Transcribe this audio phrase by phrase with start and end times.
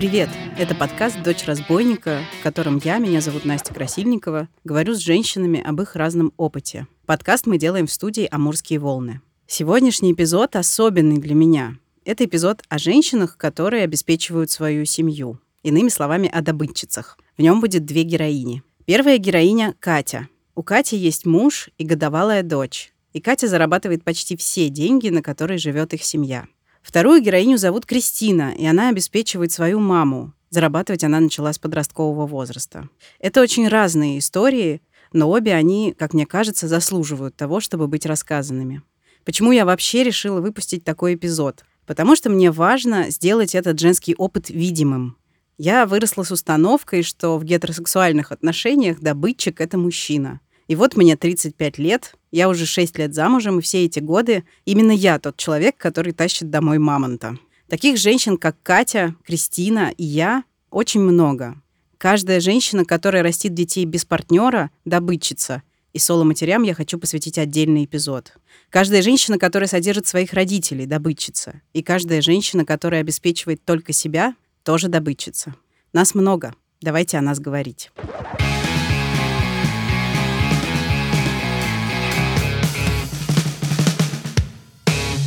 [0.00, 0.30] Привет!
[0.56, 5.78] Это подкаст «Дочь разбойника», в котором я, меня зовут Настя Красильникова, говорю с женщинами об
[5.82, 6.86] их разном опыте.
[7.04, 9.20] Подкаст мы делаем в студии «Амурские волны».
[9.46, 11.74] Сегодняшний эпизод особенный для меня.
[12.06, 15.38] Это эпизод о женщинах, которые обеспечивают свою семью.
[15.62, 17.18] Иными словами, о добытчицах.
[17.36, 18.62] В нем будет две героини.
[18.86, 20.30] Первая героиня— Катя.
[20.54, 22.94] У Кати есть муж и годовалая дочь.
[23.12, 26.46] И Катя зарабатывает почти все деньги, на которые живет их семья.
[26.82, 30.32] Вторую героиню зовут Кристина, и она обеспечивает свою маму.
[30.50, 32.88] Зарабатывать она начала с подросткового возраста.
[33.18, 38.82] Это очень разные истории, но обе они, как мне кажется, заслуживают того, чтобы быть рассказанными.
[39.24, 41.64] Почему я вообще решила выпустить такой эпизод?
[41.86, 45.16] Потому что мне важно сделать этот женский опыт видимым.
[45.58, 50.40] Я выросла с установкой, что в гетеросексуальных отношениях добытчик— это мужчина.
[50.70, 54.92] И вот мне 35 лет, я уже 6 лет замужем, и все эти годы именно
[54.92, 57.36] я тот человек, который тащит домой мамонта.
[57.68, 61.60] Таких женщин, как Катя, Кристина и я, очень много.
[61.98, 65.64] Каждая женщина, которая растит детей без партнера, добытчица.
[65.92, 68.34] И соло-матерям я хочу посвятить отдельный эпизод.
[68.68, 71.62] Каждая женщина, которая содержит своих родителей, добытчица.
[71.72, 75.52] И каждая женщина, которая обеспечивает только себя, тоже добытчица.
[75.92, 76.54] Нас много.
[76.80, 77.90] Давайте о нас говорить.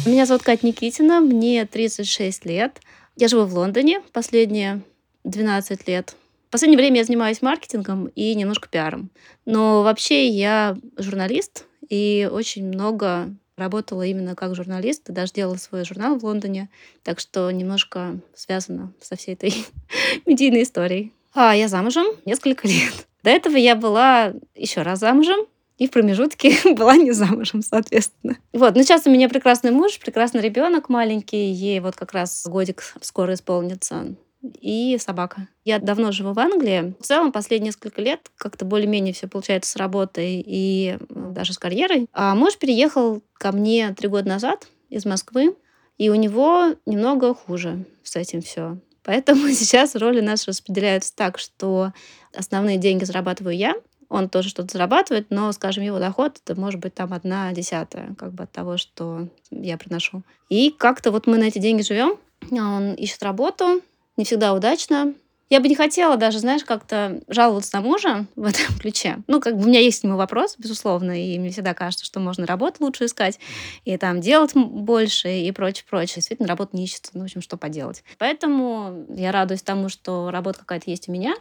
[0.06, 2.82] Меня зовут Катя Никитина, мне 36 лет.
[3.16, 4.82] Я живу в Лондоне последние
[5.24, 6.18] 12 лет.
[6.50, 9.12] В последнее время я занимаюсь маркетингом и немножко пиаром.
[9.46, 15.86] Но вообще я журналист и очень много работала именно как журналист, и даже делала свой
[15.86, 16.70] журнал в Лондоне,
[17.04, 19.54] так что немножко связано со всей этой
[20.26, 21.14] медийной историей.
[21.34, 23.08] А я замужем несколько лет.
[23.24, 25.46] До этого я была еще раз замужем,
[25.84, 28.38] и в промежутке была не замужем, соответственно.
[28.54, 32.84] Вот, но сейчас у меня прекрасный муж, прекрасный ребенок маленький, ей вот как раз годик
[33.02, 35.48] скоро исполнится и собака.
[35.66, 36.96] Я давно живу в Англии.
[37.00, 42.08] В целом, последние несколько лет как-то более-менее все получается с работой и даже с карьерой.
[42.14, 45.56] А муж переехал ко мне три года назад из Москвы,
[45.98, 48.78] и у него немного хуже с этим все.
[49.04, 51.92] Поэтому сейчас роли наши распределяются так, что
[52.34, 53.76] основные деньги зарабатываю я,
[54.10, 58.34] он тоже что-то зарабатывает, но, скажем, его доход это может быть там одна десятая как
[58.34, 60.24] бы от того, что я приношу.
[60.50, 62.18] И как-то вот мы на эти деньги живем.
[62.52, 63.82] Он ищет работу,
[64.18, 65.14] не всегда удачно.
[65.50, 69.18] Я бы не хотела даже, знаешь, как-то жаловаться на мужа в этом ключе.
[69.28, 72.20] Ну, как бы у меня есть к нему вопрос, безусловно, и мне всегда кажется, что
[72.20, 73.40] можно работу лучше искать,
[73.86, 76.16] и там делать больше, и прочее, прочее.
[76.16, 78.04] Действительно, работа не ищется, ну, в общем, что поделать.
[78.18, 81.36] Поэтому я радуюсь тому, что работа какая-то есть у меня.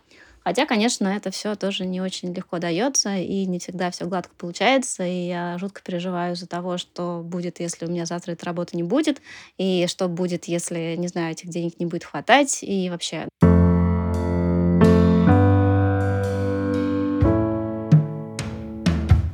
[0.44, 5.04] Хотя, конечно, это все тоже не очень легко дается, и не всегда все гладко получается,
[5.04, 8.82] и я жутко переживаю из-за того, что будет, если у меня завтра этой работы не
[8.82, 9.22] будет,
[9.56, 13.28] и что будет, если, не знаю, этих денег не будет хватать, и вообще.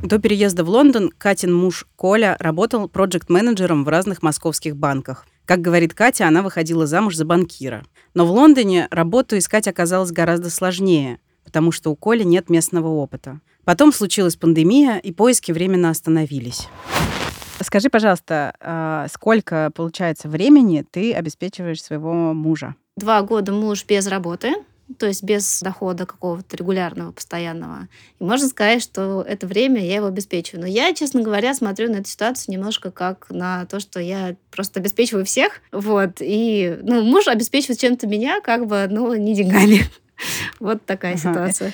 [0.03, 5.27] До переезда в Лондон Катин муж Коля работал проект-менеджером в разных московских банках.
[5.49, 7.83] Как говорит Катя, она выходила замуж за банкира.
[8.13, 13.41] Но в Лондоне работу искать оказалось гораздо сложнее, потому что у Коли нет местного опыта.
[13.65, 16.69] Потом случилась пандемия, и поиски временно остановились.
[17.63, 22.75] Скажи, пожалуйста, а, сколько, получается, времени ты обеспечиваешь своего мужа?
[22.99, 24.53] Два года муж без работы,
[24.97, 27.88] то есть без дохода какого-то регулярного, постоянного.
[28.19, 30.62] И можно сказать, что это время я его обеспечиваю.
[30.62, 34.81] Но я, честно говоря, смотрю на эту ситуацию немножко как на то, что я просто
[34.81, 35.60] обеспечиваю всех.
[35.72, 36.19] Вот.
[36.21, 39.82] И ну, муж обеспечивает чем-то меня, как бы, ну, не деньгами.
[40.61, 41.21] Вот такая ага.
[41.21, 41.73] ситуация.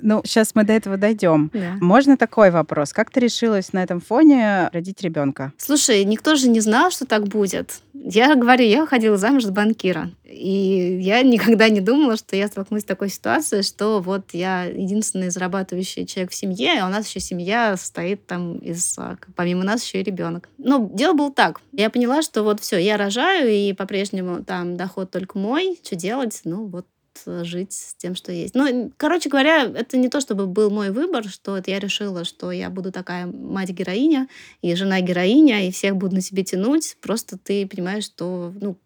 [0.00, 1.50] Ну, сейчас мы до этого дойдем.
[1.52, 1.76] Да.
[1.80, 2.92] Можно такой вопрос?
[2.92, 5.52] Как ты решилась на этом фоне родить ребенка?
[5.58, 7.80] Слушай, никто же не знал, что так будет.
[7.92, 10.10] Я говорю, я ходила замуж за банкира.
[10.24, 15.30] И я никогда не думала, что я столкнусь с такой ситуацией, что вот я единственный
[15.30, 19.84] зарабатывающий человек в семье, а у нас еще семья состоит там из, а, помимо нас
[19.84, 20.48] еще и ребенок.
[20.58, 21.60] Но дело было так.
[21.72, 25.78] Я поняла, что вот все, я рожаю, и по-прежнему там доход только мой.
[25.82, 26.40] Что делать?
[26.44, 26.86] Ну вот
[27.26, 28.54] жить с тем, что есть.
[28.54, 32.50] Ну, короче говоря, это не то, чтобы был мой выбор, что это я решила, что
[32.50, 34.28] я буду такая мать-героиня
[34.62, 36.96] и жена-героиня, и всех буду на себе тянуть.
[37.00, 38.76] Просто ты понимаешь, что, ну,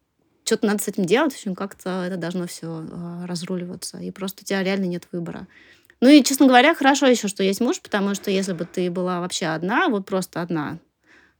[0.44, 3.98] что-то надо с этим делать, в общем, как-то это должно все а, разруливаться.
[3.98, 5.46] И просто у тебя реально нет выбора.
[6.00, 9.20] Ну и, честно говоря, хорошо еще, что есть муж, потому что если бы ты была
[9.20, 10.78] вообще одна, вот просто одна,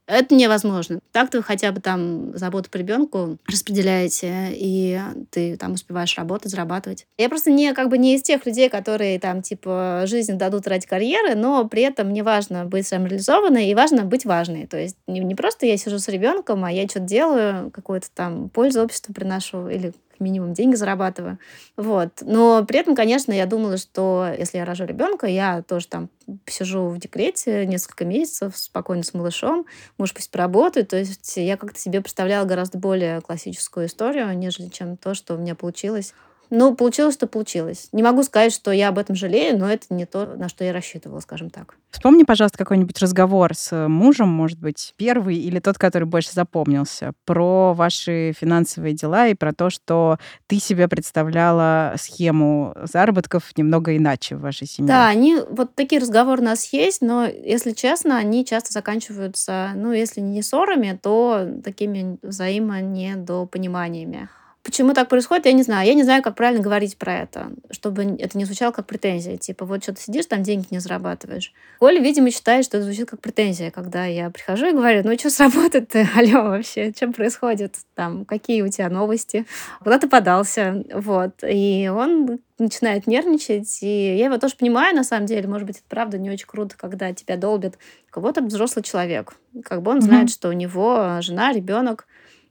[0.09, 0.99] это невозможно.
[1.11, 7.05] Так ты хотя бы там заботу по ребенку распределяете, и ты там успеваешь работать, зарабатывать.
[7.17, 10.87] Я просто не как бы не из тех людей, которые там типа жизнь дадут ради
[10.87, 14.65] карьеры, но при этом мне важно быть самореализованной и важно быть важной.
[14.65, 18.49] То есть не, не просто я сижу с ребенком, а я что-то делаю, какую-то там
[18.49, 21.39] пользу обществу приношу или минимум деньги зарабатываю.
[21.77, 22.09] Вот.
[22.21, 26.09] Но при этом, конечно, я думала, что если я рожу ребенка, я тоже там
[26.45, 29.65] сижу в декрете несколько месяцев спокойно с малышом,
[29.97, 30.89] муж пусть поработает.
[30.89, 35.37] То есть я как-то себе представляла гораздо более классическую историю, нежели чем то, что у
[35.37, 36.13] меня получилось.
[36.49, 37.89] Ну, получилось, что получилось.
[37.91, 40.73] Не могу сказать, что я об этом жалею, но это не то, на что я
[40.73, 41.75] рассчитывала, скажем так.
[41.91, 47.73] Вспомни, пожалуйста, какой-нибудь разговор с мужем, может быть, первый или тот, который больше запомнился, про
[47.73, 50.17] ваши финансовые дела и про то, что
[50.47, 54.87] ты себе представляла схему заработков немного иначе в вашей семье.
[54.87, 59.91] Да, они, вот такие разговоры у нас есть, но, если честно, они часто заканчиваются, ну,
[59.91, 64.29] если не ссорами, то такими взаимонедопониманиями.
[64.69, 65.87] Почему так происходит, я не знаю.
[65.87, 69.35] Я не знаю, как правильно говорить про это, чтобы это не звучало как претензия.
[69.35, 71.53] Типа, вот что ты сидишь, там деньги не зарабатываешь.
[71.79, 75.31] Оля, видимо, считает, что это звучит как претензия, когда я прихожу и говорю, ну что
[75.31, 77.77] с работы-то, алло, вообще, что происходит?
[77.95, 79.47] Там, какие у тебя новости?
[79.79, 80.83] Куда ты подался?
[80.93, 81.43] Вот.
[81.43, 85.85] И он начинает нервничать, и я его тоже понимаю, на самом деле, может быть, это
[85.89, 87.79] правда не очень круто, когда тебя долбит
[88.11, 89.33] кого-то взрослый человек,
[89.63, 90.01] как бы он mm-hmm.
[90.01, 92.05] знает, что у него жена, ребенок,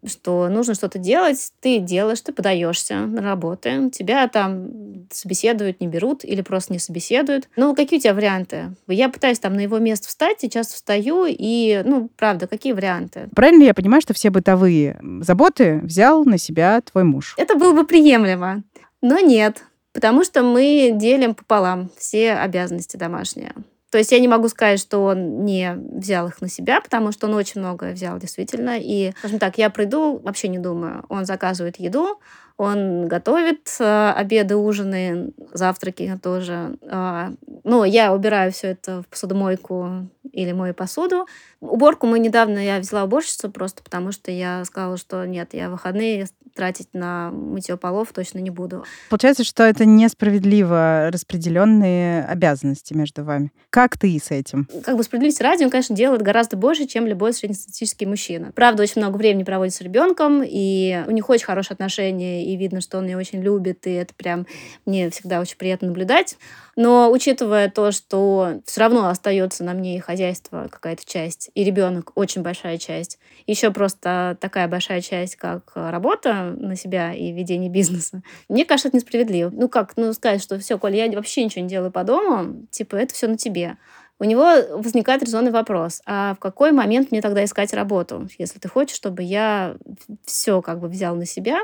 [0.06, 6.24] что нужно что-то делать, ты делаешь, ты подаешься на работы, тебя там собеседуют, не берут
[6.24, 7.48] или просто не собеседуют.
[7.56, 8.74] Ну, какие у тебя варианты?
[8.86, 13.28] Я пытаюсь там на его место встать, сейчас встаю, и, ну, правда, какие варианты?
[13.34, 17.34] Правильно я понимаю, что все бытовые заботы взял на себя твой муж?
[17.36, 18.62] Это было бы приемлемо,
[19.02, 23.52] но нет, потому что мы делим пополам все обязанности домашние.
[23.90, 27.26] То есть я не могу сказать, что он не взял их на себя, потому что
[27.26, 28.78] он очень многое взял действительно.
[28.78, 31.04] И, скажем так, я приду, вообще не думаю.
[31.08, 32.20] Он заказывает еду,
[32.58, 36.76] он готовит э, обеды, ужины, завтраки тоже.
[36.82, 37.30] Э,
[37.62, 41.26] ну, я убираю все это в посудомойку или мою посуду.
[41.60, 46.26] Уборку мы недавно, я взяла уборщицу просто потому, что я сказала, что нет, я выходные
[46.54, 48.84] тратить на мытье полов точно не буду.
[49.10, 53.52] Получается, что это несправедливо распределенные обязанности между вами.
[53.70, 54.68] Как ты с этим?
[54.84, 58.50] Как бы справедливости ради, он, конечно, делает гораздо больше, чем любой среднестатистический мужчина.
[58.56, 62.80] Правда, очень много времени проводит с ребенком, и у них очень хорошие отношения, и видно,
[62.80, 64.46] что он меня очень любит, и это прям
[64.84, 66.36] мне всегда очень приятно наблюдать.
[66.80, 72.12] Но учитывая то, что все равно остается на мне и хозяйство какая-то часть, и ребенок
[72.14, 78.22] очень большая часть, еще просто такая большая часть, как работа на себя и ведение бизнеса,
[78.48, 79.50] мне кажется, это несправедливо.
[79.50, 82.94] Ну как, ну сказать, что все, Коля, я вообще ничего не делаю по дому, типа,
[82.94, 83.76] это все на тебе
[84.20, 84.46] у него
[84.78, 89.22] возникает резонный вопрос, а в какой момент мне тогда искать работу, если ты хочешь, чтобы
[89.24, 89.76] я
[90.24, 91.58] все как бы взял на себя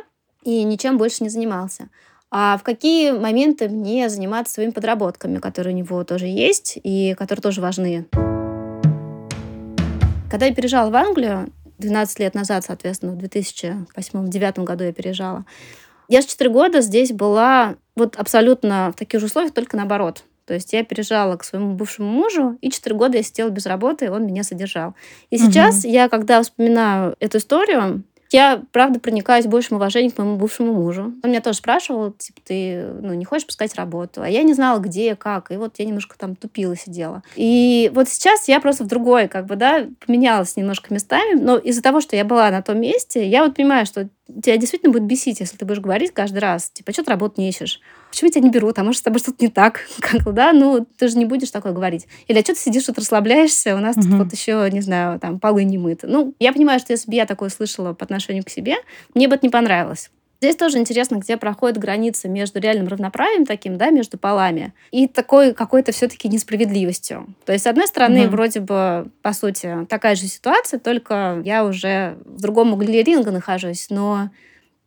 [0.45, 1.89] и ничем больше не занимался.
[2.37, 7.41] А в какие моменты мне заниматься своими подработками, которые у него тоже есть и которые
[7.41, 8.09] тоже важны.
[10.29, 15.45] Когда я переезжала в Англию, 12 лет назад, соответственно, в 2008-2009 году я переезжала,
[16.09, 20.25] я с 4 года здесь была вот абсолютно в таких же условиях, только наоборот.
[20.45, 24.07] То есть я переезжала к своему бывшему мужу, и 4 года я сидела без работы,
[24.07, 24.97] и он меня содержал.
[25.31, 25.89] И сейчас угу.
[25.93, 28.03] я, когда вспоминаю эту историю,
[28.35, 31.13] я, правда, проникаюсь большим уважением к моему бывшему мужу.
[31.23, 34.23] Он меня тоже спрашивал, типа, ты ну, не хочешь пускать работу?
[34.23, 35.53] А я не знала, где, как.
[35.53, 37.23] И вот я немножко там тупила, сидела.
[37.37, 41.39] И вот сейчас я просто в другой, как бы, да, поменялась немножко местами.
[41.39, 44.93] Но из-за того, что я была на том месте, я вот понимаю, что тебя действительно
[44.93, 47.81] будет бесить, если ты будешь говорить каждый раз, типа, что ты работу не ищешь?
[48.11, 48.79] Почему тебя не берут?
[48.79, 49.81] А может, с тобой что-то не так?
[50.01, 50.53] Как да?
[50.53, 52.07] Ну, ты же не будешь такое говорить.
[52.27, 53.77] Или а что ты сидишь, тут расслабляешься?
[53.77, 54.07] У нас угу.
[54.07, 56.07] тут вот еще, не знаю, там, полы не мыты.
[56.07, 58.77] Ну, я понимаю, что если бы я такое слышала по отношению к себе,
[59.15, 60.11] мне бы это не понравилось.
[60.45, 65.55] Здесь тоже интересно, где проходит граница между реальным равноправием таким, да, между полами, и такой
[65.55, 67.35] какой-то все-таки несправедливостью.
[67.47, 68.33] То есть, с одной стороны, угу.
[68.33, 73.87] вроде бы, по сути, такая же ситуация, только я уже в другом угле ринга нахожусь,
[73.89, 74.29] но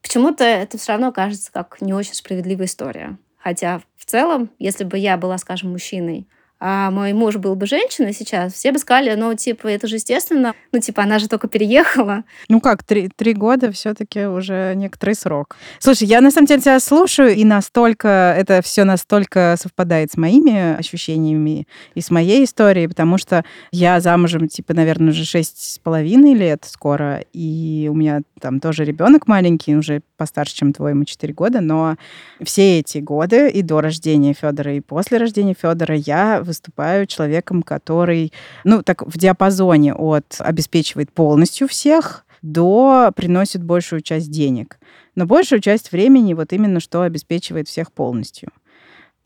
[0.03, 3.17] почему-то это все равно кажется как не очень справедливая история.
[3.39, 6.27] Хотя в целом, если бы я была, скажем, мужчиной,
[6.59, 10.55] а мой муж был бы женщиной сейчас, все бы сказали, ну, типа, это же естественно,
[10.71, 12.23] ну, типа, она же только переехала.
[12.49, 15.55] Ну как, три, три года все таки уже некоторый срок.
[15.79, 20.77] Слушай, я на самом деле тебя слушаю, и настолько, это все настолько совпадает с моими
[20.77, 26.33] ощущениями и с моей историей, потому что я замужем, типа, наверное, уже шесть с половиной
[26.33, 31.33] лет скоро, и у меня там тоже ребенок маленький, уже постарше, чем твой, ему 4
[31.33, 31.97] года, но
[32.41, 38.33] все эти годы и до рождения Федора, и после рождения Федора я выступаю человеком, который,
[38.63, 44.79] ну, так в диапазоне от обеспечивает полностью всех до приносит большую часть денег.
[45.15, 48.49] Но большую часть времени вот именно что обеспечивает всех полностью.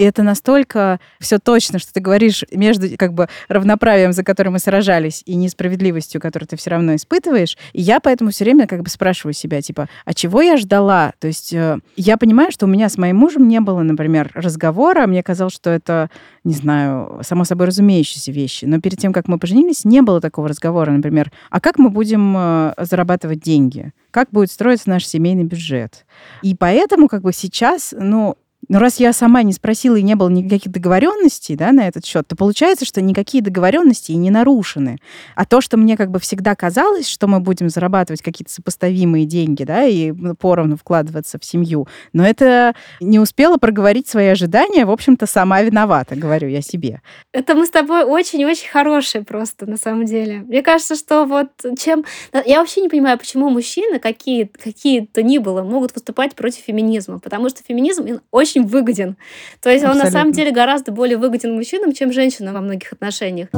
[0.02, 4.58] И это настолько все точно, что ты говоришь между как бы равноправием, за которое мы
[4.58, 7.56] сражались, и несправедливостью, которую ты все равно испытываешь.
[7.74, 11.14] И я поэтому все время как бы спрашиваю себя, типа, а чего я ждала?
[11.20, 15.06] То есть э, я понимаю, что у меня с моим мужем не было, например, разговора.
[15.06, 16.10] Мне казалось, что это,
[16.44, 18.66] не знаю, само собой разумеющиеся вещи.
[18.66, 22.34] Но перед тем, как мы поженились, не было такого разговора, например, а как мы будем
[22.36, 23.94] э, зарабатывать деньги?
[24.10, 26.08] Как будет строиться наш семейный бюджет?
[26.42, 28.36] И поэтому как бы сейчас, ну,
[28.70, 32.28] но раз я сама не спросила и не было никаких договоренностей да, на этот счет,
[32.28, 34.98] то получается, что никакие договоренности и не нарушены.
[35.36, 39.64] А то, что мне как бы всегда казалось, что мы будем зарабатывать какие-то сопоставимые деньги,
[39.64, 45.26] да, и поровну вкладываться в семью, но это не успела проговорить свои ожидания, в общем-то,
[45.26, 47.02] сама виновата, говорю я себе.
[47.32, 50.40] Это мы с тобой очень-очень хорошие просто, на самом деле.
[50.40, 51.50] Мне кажется, что вот
[51.80, 52.06] чем...
[52.46, 57.50] Я вообще не понимаю, почему мужчины, какие, какие-то ни было, могут выступать против феминизма, потому
[57.50, 59.18] что феминизм очень очень выгоден.
[59.62, 59.92] То есть Абсолютно.
[59.92, 63.50] он на самом деле гораздо более выгоден мужчинам, чем женщинам во многих отношениях.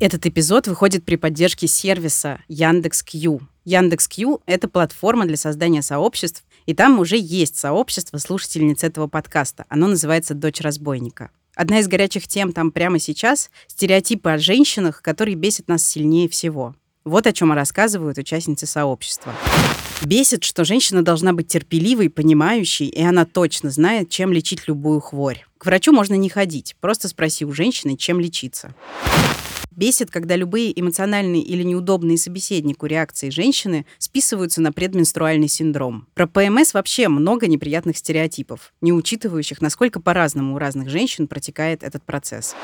[0.00, 3.40] Этот эпизод выходит при поддержке сервиса Яндекс.Кью.
[3.64, 9.64] Яндекс.Кью— это платформа для создания сообществ, и там уже есть сообщество слушательниц этого подкаста.
[9.68, 11.30] Оно называется «Дочь разбойника».
[11.54, 16.74] Одна из горячих тем там прямо сейчас— стереотипы о женщинах, которые бесят нас сильнее всего.
[17.04, 19.34] Вот о чем рассказывают участницы сообщества.
[20.02, 25.44] Бесит, что женщина должна быть терпеливой, понимающей, и она точно знает, чем лечить любую хворь.
[25.58, 28.74] К врачу можно не ходить, просто спроси у женщины, чем лечиться.
[29.76, 36.06] Бесит, когда любые эмоциональные или неудобные собеседнику реакции женщины списываются на предменструальный синдром.
[36.14, 42.02] Про ПМС вообще много неприятных стереотипов, не учитывающих, насколько по-разному у разных женщин протекает этот
[42.02, 42.54] процесс.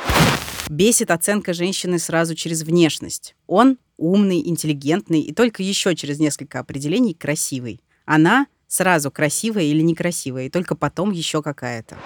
[0.69, 3.35] Бесит оценка женщины сразу через внешность.
[3.47, 7.81] Он умный, интеллигентный и только еще через несколько определений красивый.
[8.05, 11.97] Она сразу красивая или некрасивая, и только потом еще какая-то.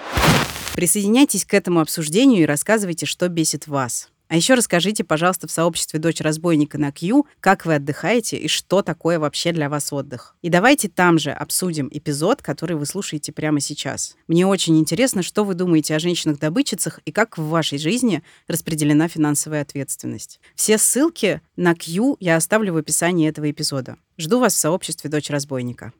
[0.75, 4.12] Присоединяйтесь к этому обсуждению и рассказывайте, что бесит вас.
[4.33, 8.81] А еще расскажите, пожалуйста, в сообществе «Дочь разбойника» на Q, как вы отдыхаете и что
[8.81, 10.35] такое вообще для вас отдых.
[10.41, 14.15] И давайте там же обсудим эпизод, который вы слушаете прямо сейчас.
[14.27, 19.61] Мне очень интересно, что вы думаете о женщинах-добытчицах и как в вашей жизни распределена финансовая
[19.61, 20.39] ответственность.
[20.55, 23.97] Все ссылки на Q я оставлю в описании этого эпизода.
[24.17, 25.93] Жду вас в сообществе «Дочь разбойника».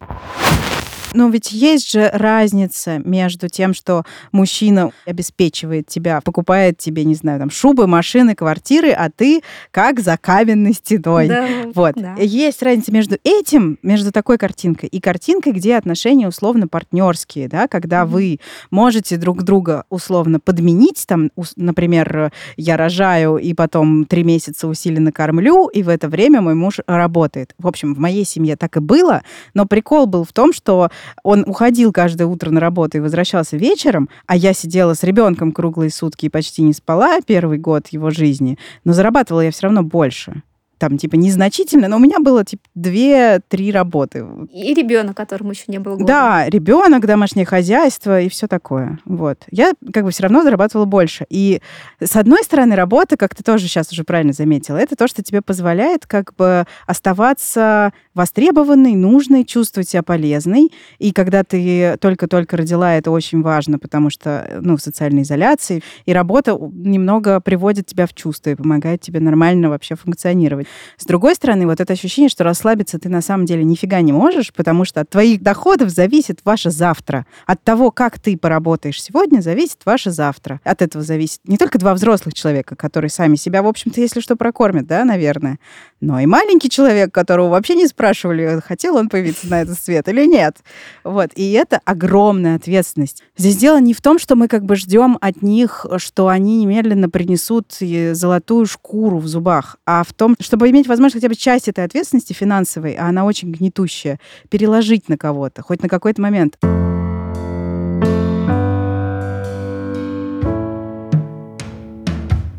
[1.14, 7.40] Но ведь есть же разница между тем, что мужчина обеспечивает тебя, покупает тебе, не знаю,
[7.40, 9.42] там, шубы, машины, квартиры, а ты
[9.72, 11.28] как за каменной стеной.
[11.28, 11.94] Да, вот.
[11.96, 12.16] Да.
[12.18, 18.02] Есть разница между этим, между такой картинкой и картинкой, где отношения условно партнерские, да, когда
[18.02, 18.08] mm-hmm.
[18.08, 18.40] вы
[18.72, 25.68] можете друг друга условно подменить, там, например, я рожаю и потом три месяца усиленно кормлю,
[25.68, 27.54] и в это время мой муж работает.
[27.58, 29.22] В общем, в моей семье так и было,
[29.54, 30.90] но прикол был в том, что
[31.24, 35.90] он уходил каждое утро на работу и возвращался вечером, а я сидела с ребенком круглые
[35.90, 40.44] сутки и почти не спала первый год его жизни, но зарабатывала я все равно больше
[40.84, 44.26] там, типа, незначительно, но у меня было, типа, две-три работы.
[44.52, 46.06] И ребенок, которому еще не было года.
[46.06, 49.00] Да, ребенок, домашнее хозяйство и все такое.
[49.06, 49.38] Вот.
[49.50, 51.26] Я, как бы, все равно зарабатывала больше.
[51.30, 51.62] И,
[52.02, 55.42] с одной стороны, работа, как ты тоже сейчас уже правильно заметила, это то, что тебе
[55.42, 60.70] позволяет, как бы, оставаться востребованной, нужной, чувствовать себя полезной.
[61.00, 66.12] И когда ты только-только родила, это очень важно, потому что, ну, в социальной изоляции, и
[66.12, 70.68] работа немного приводит тебя в чувство и помогает тебе нормально вообще функционировать.
[70.98, 74.54] С другой стороны, вот это ощущение, что расслабиться ты на самом деле нифига не можешь,
[74.54, 77.26] потому что от твоих доходов зависит ваше завтра.
[77.46, 80.60] От того, как ты поработаешь сегодня, зависит ваше завтра.
[80.64, 84.36] От этого зависит не только два взрослых человека, которые сами себя, в общем-то, если что,
[84.36, 85.60] прокормят, да, наверное,
[86.02, 90.26] но и маленький человек, которого вообще не спрашивали, хотел он появиться на этот свет или
[90.26, 90.58] нет.
[91.04, 91.32] Вот.
[91.36, 93.24] И это огромная ответственность.
[93.38, 97.10] Здесь дело не в том, что мы как бы ждем от них, что они немедленно
[97.10, 97.74] принесут
[98.12, 102.34] золотую шкуру в зубах, а в том, чтобы иметь возможность хотя бы часть этой ответственности
[102.34, 106.58] финансовой, а она очень гнетущая, переложить на кого-то, хоть на какой-то момент.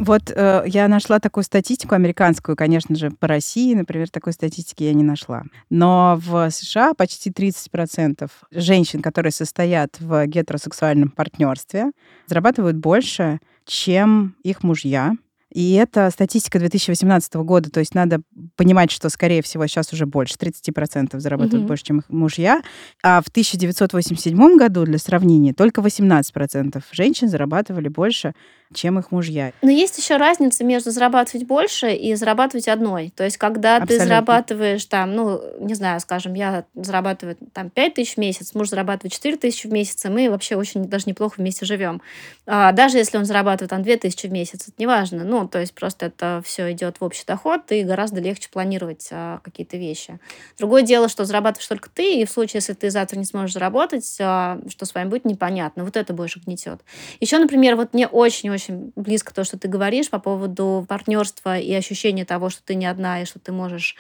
[0.05, 4.93] Вот э, я нашла такую статистику американскую, конечно же, по России, например, такой статистики я
[4.93, 5.45] не нашла.
[5.71, 11.93] Но в США почти 30% женщин, которые состоят в гетеросексуальном партнерстве,
[12.27, 15.15] зарабатывают больше, чем их мужья
[15.55, 18.21] И это статистика 2018 года, то есть надо
[18.57, 21.69] понимать, что, скорее всего, сейчас уже больше, 30% зарабатывают mm-hmm.
[21.69, 22.61] больше, чем их мужья.
[23.05, 28.35] А в 1987 году, для сравнения, только 18% женщин зарабатывали больше,
[28.75, 29.53] чем их мужья.
[29.63, 33.13] Но есть еще разница между зарабатывать больше и зарабатывать одной.
[33.15, 33.97] То есть, когда Абсолютно.
[33.97, 38.71] ты зарабатываешь там, ну, не знаю, скажем, я зарабатываю там 5 тысяч в месяц, муж
[38.71, 42.03] зарабатывает 4 тысячи в месяц, и мы вообще очень даже неплохо вместе живем.
[42.47, 45.23] А даже если он зарабатывает там 2 тысячи в месяц, это неважно.
[45.25, 49.41] Ну, то есть, просто это все идет в общий доход, и гораздо легче планировать а,
[49.43, 50.19] какие-то вещи.
[50.59, 54.17] Другое дело, что зарабатываешь только ты, и в случае, если ты завтра не сможешь заработать,
[54.21, 55.85] а, что с вами будет, непонятно.
[55.85, 56.81] Вот это больше гнетет.
[57.21, 61.73] Еще, например, вот мне очень-очень очень близко то, что ты говоришь по поводу партнерства и
[61.73, 63.97] ощущения того, что ты не одна и что ты можешь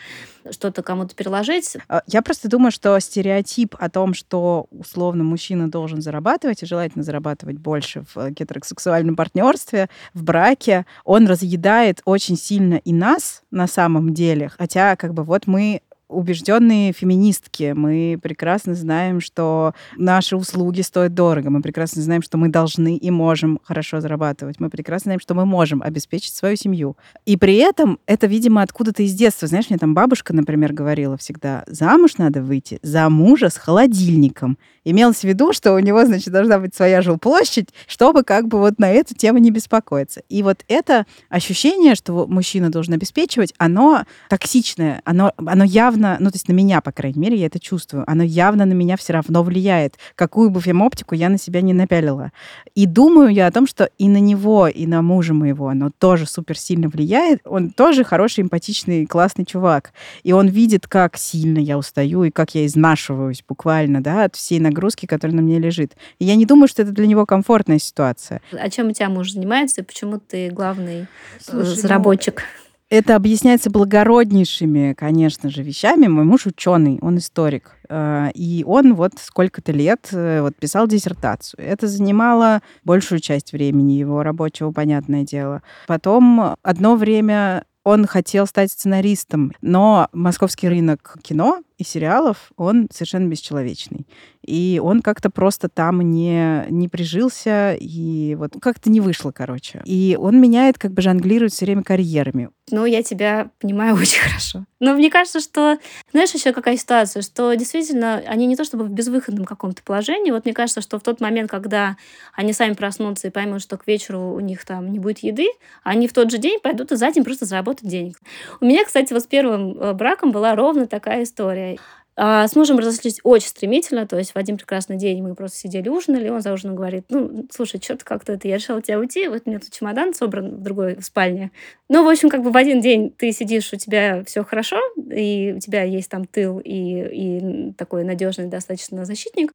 [0.51, 1.77] что-то кому-то переложить.
[1.89, 7.03] А, я просто думаю, что стереотип о том, что условно мужчина должен зарабатывать и желательно
[7.05, 14.15] зарабатывать больше в гетеросексуальном партнерстве, в браке, он разъедает очень сильно и нас на самом
[14.15, 14.51] деле.
[14.57, 17.73] Хотя как бы вот мы убежденные феминистки.
[17.75, 21.51] Мы прекрасно знаем, что наши услуги стоят дорого.
[21.51, 24.61] Мы прекрасно знаем, что мы должны и можем хорошо зарабатывать.
[24.61, 26.97] Мы прекрасно знаем, что мы можем обеспечить свою семью.
[27.25, 29.49] И при этом это, видимо, откуда-то из детства.
[29.49, 34.59] Знаешь, мне там бабушка, например, говорила всегда, замуж надо выйти за мужа с холодильником.
[34.85, 38.79] Имелось в виду, что у него, значит, должна быть своя жилплощадь, чтобы как бы вот
[38.79, 40.23] на эту тему не беспокоиться.
[40.29, 46.31] И вот это ощущение, что мужчина должен обеспечивать, оно токсичное, оно, оно явно явно, ну,
[46.31, 49.13] то есть на меня, по крайней мере, я это чувствую, оно явно на меня все
[49.13, 52.33] равно влияет, какую бы фемоптику я на себя не напялила.
[52.75, 56.27] И думаю я о том, что и на него, и на мужа моего оно тоже
[56.27, 57.41] супер сильно влияет.
[57.45, 59.93] Он тоже хороший, эмпатичный, классный чувак.
[60.23, 64.59] И он видит, как сильно я устаю и как я изнашиваюсь буквально, да, от всей
[64.61, 65.97] нагрузки, которая на мне лежит.
[66.19, 68.41] И я не думаю, что это для него комфортная ситуация.
[68.53, 71.07] А чем у тебя муж занимается и почему ты главный э,
[71.41, 72.43] Слушай, разработчик?
[72.43, 76.07] Ну, это объясняется благороднейшими, конечно же, вещами.
[76.07, 77.77] Мой муж ученый, он историк.
[77.89, 81.61] Э, и он вот сколько-то лет э, вот писал диссертацию.
[81.65, 85.63] Это занимало большую часть времени его рабочего, понятное дело.
[85.87, 93.29] Потом одно время он хотел стать сценаристом, но московский рынок кино и сериалов, он совершенно
[93.29, 94.07] бесчеловечный.
[94.47, 99.81] И он как-то просто там не, не прижился, и вот как-то не вышло, короче.
[99.85, 102.51] И он меняет, как бы жонглирует все время карьерами.
[102.71, 104.65] Ну, я тебя понимаю очень хорошо.
[104.81, 105.79] Но мне кажется, что,
[106.13, 110.31] знаешь, еще какая ситуация, что действительно они не то чтобы в безвыходном каком-то положении.
[110.31, 111.97] Вот мне кажется, что в тот момент, когда
[112.35, 115.47] они сами проснутся и поймут, что к вечеру у них там не будет еды,
[115.83, 118.19] они в тот же день пойдут и за день просто заработать денег.
[118.61, 121.74] У меня, кстати, вот с первым э, браком была ровно такая история.
[122.17, 125.89] А с мужем разошлись очень стремительно, то есть в один прекрасный день мы просто сидели
[125.89, 129.43] ужинали, он за ужином говорит, ну, слушай, что-то как-то это, я решила тебя уйти, вот
[129.45, 131.51] у меня тут чемодан собран в другой спальне.
[131.89, 134.79] Ну, в общем, как бы в один день ты сидишь, у тебя все хорошо,
[135.13, 139.53] и у тебя есть там тыл и, и такой надежный достаточно защитник,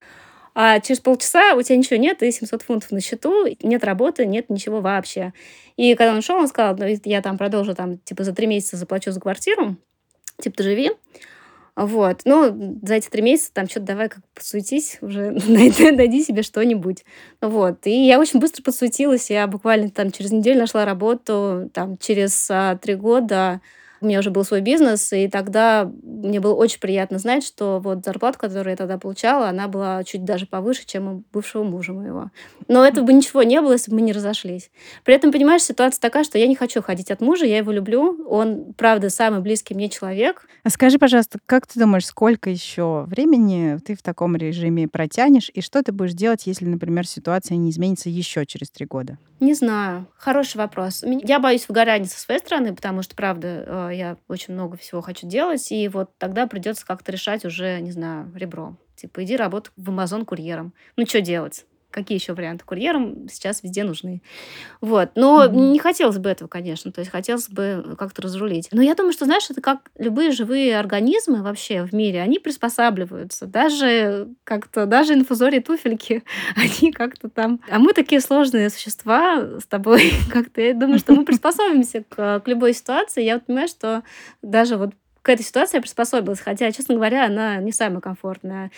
[0.54, 4.50] а через полчаса у тебя ничего нет, и 700 фунтов на счету, нет работы, нет
[4.50, 5.32] ничего вообще.
[5.78, 8.76] И когда он ушел, он сказал, ну, я там продолжу, там, типа, за три месяца
[8.76, 9.78] заплачу за квартиру,
[10.42, 10.92] типа, ты живи.
[11.80, 12.24] Вот.
[12.26, 17.06] Ну, за эти три месяца там что-то давай как подсуетись, уже найди, себе что-нибудь.
[17.40, 17.88] Вот.
[17.88, 19.30] И я очень быстро подсуетилась.
[19.30, 21.70] Я буквально там через неделю нашла работу.
[21.74, 23.62] Там через а, три года
[24.02, 28.04] у меня уже был свой бизнес, и тогда мне было очень приятно знать, что вот
[28.06, 32.32] зарплата, которую я тогда получала, она была чуть даже повыше, чем у бывшего мужа моего.
[32.68, 34.72] Но этого бы ничего не было, если бы мы не разошлись.
[35.04, 38.26] При этом, понимаешь, ситуация такая, что я не хочу ходить от мужа, я его люблю,
[38.28, 40.48] он, правда, самый близкий мне человек.
[40.64, 45.62] А скажи, пожалуйста, как ты думаешь, сколько еще времени ты в таком режиме протянешь, и
[45.62, 49.18] что ты будешь делать, если, например, ситуация не изменится еще через три года?
[49.40, 50.06] Не знаю.
[50.18, 51.04] Хороший вопрос.
[51.04, 55.28] Я боюсь выгорания со своей стороны, потому что, правда, э, я очень много всего хочу
[55.28, 58.76] делать, и вот тогда придется как-то решать уже, не знаю, ребро.
[58.96, 60.74] Типа, иди работай в Амазон курьером.
[60.98, 61.66] Ну, что делать?
[61.92, 62.64] Какие еще варианты?
[62.66, 64.22] Курьерам сейчас везде нужны.
[64.80, 65.12] Вот.
[65.16, 65.72] Но mm-hmm.
[65.72, 66.92] не хотелось бы этого, конечно.
[66.92, 68.70] То есть хотелось бы как-то разрулить.
[68.72, 73.48] Но я думаю, что, знаешь, это как любые живые организмы вообще в мире, они приспосабливаются.
[73.48, 76.24] Даже как-то, даже инфузории туфельки,
[76.56, 77.60] они как-то там...
[77.70, 80.14] А мы такие сложные существа с тобой.
[80.32, 83.24] Как-то я думаю, что мы приспособимся к, к любой ситуации.
[83.24, 84.04] Я вот понимаю, что
[84.42, 86.40] даже вот к этой ситуации я приспособилась.
[86.40, 88.72] Хотя, честно говоря, она не самая комфортная.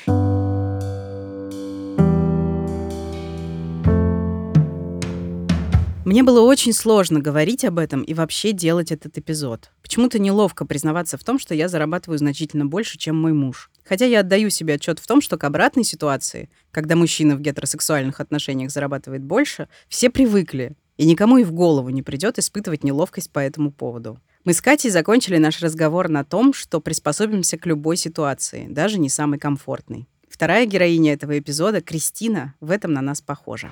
[6.12, 9.72] Мне было очень сложно говорить об этом и вообще делать этот эпизод.
[9.82, 13.72] Почему-то неловко признаваться в том, что я зарабатываю значительно больше, чем мой муж.
[13.86, 18.20] Хотя я отдаю себе отчет в том, что к обратной ситуации, когда мужчина в гетеросексуальных
[18.20, 20.76] отношениях зарабатывает больше, все привыкли.
[20.98, 24.20] И никому и в голову не придет испытывать неловкость по этому поводу.
[24.44, 29.08] Мы с Катей закончили наш разговор на том, что приспособимся к любой ситуации, даже не
[29.08, 30.10] самой комфортной.
[30.28, 33.72] Вторая героиня этого эпизода, Кристина, в этом на нас похожа.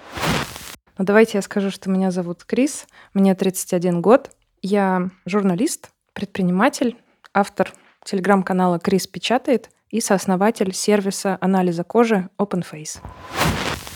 [0.99, 4.31] Ну, давайте я скажу, что меня зовут Крис, мне 31 год.
[4.61, 6.97] Я журналист, предприниматель,
[7.33, 12.99] автор телеграм-канала «Крис печатает» и сооснователь сервиса анализа кожи OpenFace.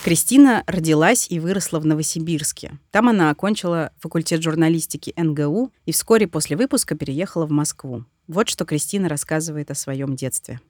[0.05, 2.79] Кристина родилась и выросла в Новосибирске.
[2.91, 8.05] Там она окончила факультет журналистики НГУ и вскоре после выпуска переехала в Москву.
[8.29, 10.61] Вот что Кристина рассказывает о своем детстве.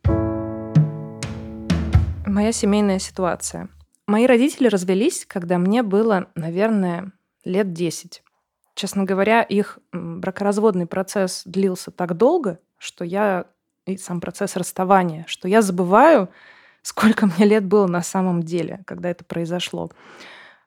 [2.25, 3.69] Моя семейная ситуация.
[4.07, 7.13] Мои родители развелись, когда мне было, наверное,
[7.45, 8.21] лет 10.
[8.75, 13.45] Честно говоря, их бракоразводный процесс длился так долго, что я
[13.85, 16.29] и сам процесс расставания, что я забываю,
[16.81, 19.89] сколько мне лет было на самом деле, когда это произошло.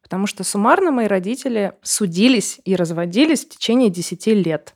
[0.02, 4.74] Потому что суммарно мои родители судились и разводились в течение 10 лет.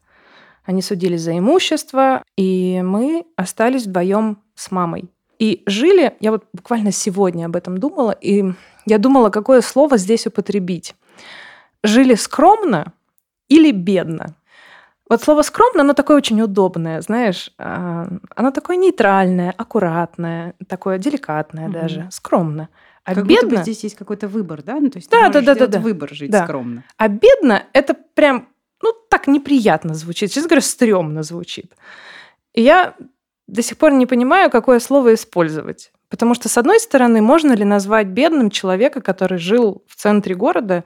[0.64, 5.08] Они судились за имущество, и мы остались вдвоем с мамой.
[5.40, 8.44] И жили, я вот буквально сегодня об этом думала, и
[8.84, 10.94] я думала, какое слово здесь употребить.
[11.82, 12.92] Жили скромно
[13.48, 14.36] или бедно.
[15.08, 21.64] Вот слово скромно, оно такое очень удобное, знаешь, а, оно такое нейтральное, аккуратное, такое деликатное
[21.64, 21.72] угу.
[21.72, 22.68] даже, скромно.
[23.04, 23.48] А как бедно...
[23.48, 24.78] будто бы здесь есть какой-то выбор, да?
[24.78, 25.78] Ну, то есть да, да, да, да, да.
[25.80, 26.44] выбор жить да.
[26.44, 26.84] скромно.
[26.98, 28.46] А бедно– это прям,
[28.82, 30.30] ну, так неприятно звучит.
[30.30, 31.72] Честно говоря, стрёмно звучит.
[32.52, 32.94] И я
[33.50, 35.92] до сих пор не понимаю, какое слово использовать.
[36.08, 40.84] Потому что, с одной стороны, можно ли назвать бедным человека, который жил в центре города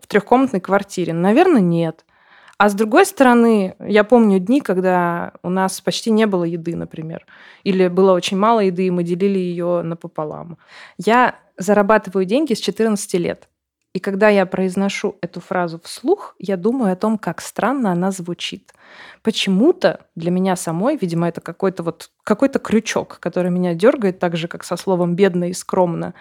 [0.00, 1.12] в трехкомнатной квартире?
[1.12, 2.04] Наверное, нет.
[2.56, 7.26] А с другой стороны, я помню дни, когда у нас почти не было еды, например,
[7.64, 10.58] или было очень мало еды, и мы делили ее напополам.
[10.96, 13.48] Я зарабатываю деньги с 14 лет.
[13.94, 18.74] И когда я произношу эту фразу вслух, я думаю о том, как странно она звучит.
[19.22, 24.48] Почему-то для меня самой, видимо, это какой-то вот какой-то крючок, который меня дергает так же,
[24.48, 26.14] как со словом бедно и скромно.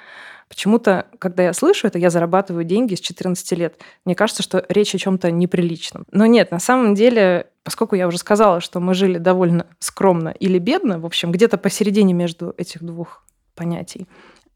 [0.50, 3.80] Почему-то, когда я слышу это, я зарабатываю деньги с 14 лет.
[4.06, 6.06] Мне кажется, что речь о чем-то неприличном.
[6.12, 10.60] Но нет, на самом деле, поскольку я уже сказала, что мы жили довольно скромно или
[10.60, 13.24] бедно, в общем, где-то посередине между этих двух
[13.56, 14.08] понятий,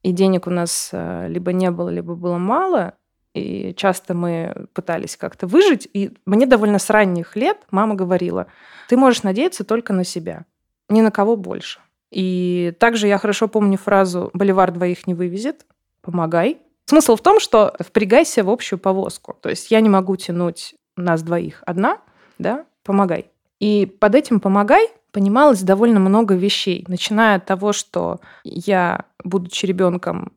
[0.03, 2.93] и денег у нас э, либо не было, либо было мало,
[3.39, 5.87] и часто мы пытались как-то выжить.
[5.93, 8.47] И мне довольно с ранних лет мама говорила,
[8.89, 10.45] ты можешь надеяться только на себя,
[10.89, 11.79] ни на кого больше.
[12.11, 15.65] И также я хорошо помню фразу «Боливар двоих не вывезет»,
[16.01, 16.59] помогай.
[16.85, 19.37] Смысл в том, что впрягайся в общую повозку.
[19.41, 21.99] То есть я не могу тянуть нас двоих одна,
[22.39, 23.29] да, помогай.
[23.59, 30.31] И под этим помогай понималось довольно много вещей, начиная от того, что я, будучи ребенком,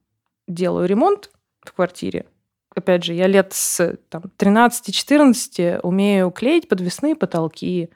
[0.49, 2.27] делаю ремонт в квартире.
[2.75, 7.91] Опять же, я лет с там, 13-14 умею клеить подвесные потолки,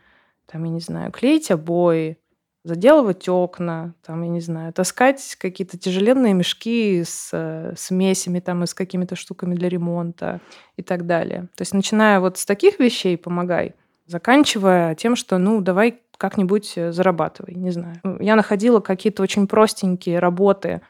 [0.46, 2.18] там, я не знаю, клеить обои,
[2.64, 8.66] заделывать окна, там, я не знаю, таскать какие-то тяжеленные мешки с э, смесями там и
[8.66, 10.40] с какими-то штуками для ремонта
[10.76, 11.42] и так далее.
[11.56, 13.74] То есть начиная вот с таких вещей помогай,
[14.06, 18.00] заканчивая тем, что ну давай как-нибудь э, зарабатывай, не знаю.
[18.18, 20.80] Я находила какие-то очень простенькие работы,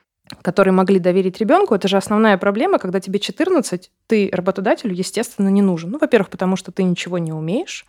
[0.42, 1.74] которые могли доверить ребенку.
[1.74, 5.90] Это же основная проблема, когда тебе 14, ты работодателю, естественно, не нужен.
[5.90, 7.84] Ну, во-первых, потому что ты ничего не умеешь,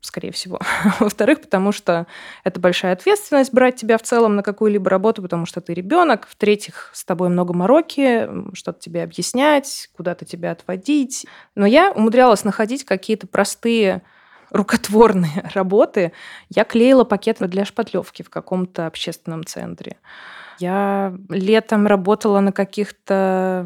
[0.00, 0.60] скорее всего.
[1.00, 2.06] Во-вторых, потому что
[2.44, 6.28] это большая ответственность брать тебя в целом на какую-либо работу, потому что ты ребенок.
[6.30, 11.26] В-третьих, с тобой много мороки, что-то тебе объяснять, куда-то тебя отводить.
[11.56, 14.02] Но я умудрялась находить какие-то простые
[14.50, 16.12] рукотворные работы.
[16.48, 19.96] Я клеила пакеты для шпатлевки в каком-то общественном центре.
[20.58, 23.64] Я летом работала на каких-то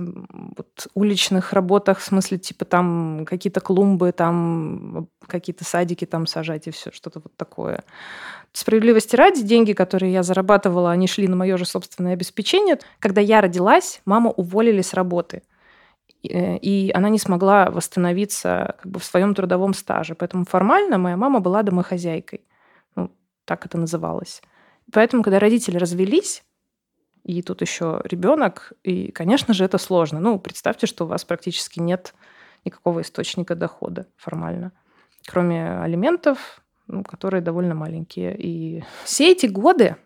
[0.57, 6.71] вот уличных работах, в смысле, типа там какие-то клумбы, там какие-то садики там сажать и
[6.71, 7.85] все, что-то вот такое.
[8.53, 12.79] Справедливости ради, деньги, которые я зарабатывала, они шли на мое же собственное обеспечение.
[12.99, 15.43] Когда я родилась, маму уволили с работы
[16.23, 20.15] и она не смогла восстановиться как бы в своем трудовом стаже.
[20.15, 22.45] Поэтому формально моя мама была домохозяйкой.
[22.95, 23.11] Ну,
[23.45, 24.43] так это называлось.
[24.93, 26.45] Поэтому, когда родители развелись,
[27.25, 30.21] и тут еще ребенок, и, конечно же, это сложно.
[30.21, 32.15] Ну, представьте, что у вас практически нет
[32.65, 34.73] никакого источника дохода формально,
[35.27, 38.37] кроме алиментов, ну, которые довольно маленькие.
[38.39, 39.97] И все эти годы,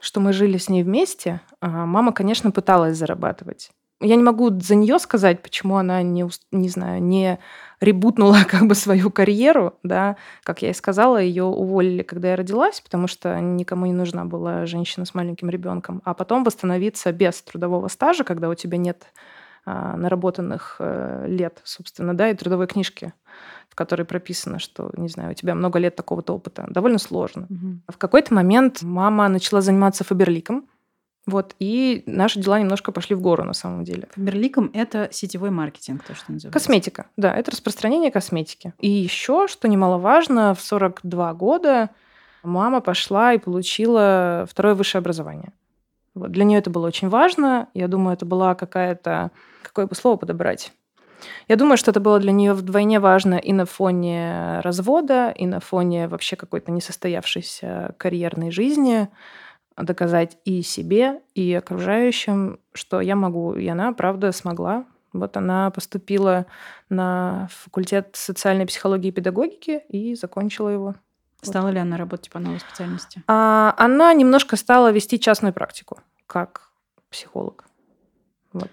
[0.00, 4.74] что мы жили с ней вместе, а, мама, конечно, пыталась зарабатывать я не могу за
[4.74, 7.38] нее сказать, почему она не, не знаю, не
[7.80, 12.80] ребутнула как бы свою карьеру, да, как я и сказала, ее уволили, когда я родилась,
[12.80, 17.88] потому что никому не нужна была женщина с маленьким ребенком, а потом восстановиться без трудового
[17.88, 19.06] стажа, когда у тебя нет
[19.68, 23.12] а, наработанных э, лет, собственно, да, и трудовой книжки,
[23.68, 26.66] в которой прописано, что, не знаю, у тебя много лет такого-то опыта.
[26.68, 27.46] Довольно сложно.
[27.48, 27.82] Мгм.
[27.88, 30.68] В какой-то момент мама начала заниматься фаберликом,
[31.26, 34.08] вот, и наши дела немножко пошли в гору на самом деле.
[34.12, 36.58] Фаберликом это сетевой маркетинг, то, что называется.
[36.58, 38.72] Косметика, да, это распространение косметики.
[38.80, 41.90] И еще, что немаловажно, в 42 года
[42.44, 45.52] мама пошла и получила второе высшее образование.
[46.14, 46.30] Вот.
[46.30, 47.68] Для нее это было очень важно.
[47.74, 49.32] Я думаю, это была какая-то...
[49.62, 50.72] Какое бы слово подобрать?
[51.48, 55.60] Я думаю, что это было для нее вдвойне важно и на фоне развода, и на
[55.60, 59.08] фоне вообще какой-то несостоявшейся карьерной жизни
[59.76, 63.54] доказать и себе, и окружающим, что я могу.
[63.54, 64.84] И она, правда, смогла.
[65.12, 66.46] Вот она поступила
[66.88, 70.94] на факультет социальной психологии и педагогики и закончила его.
[71.42, 73.22] Стала ли она работать по новой специальности?
[73.26, 76.70] А она немножко стала вести частную практику как
[77.10, 77.64] психолог.
[78.52, 78.70] Вот.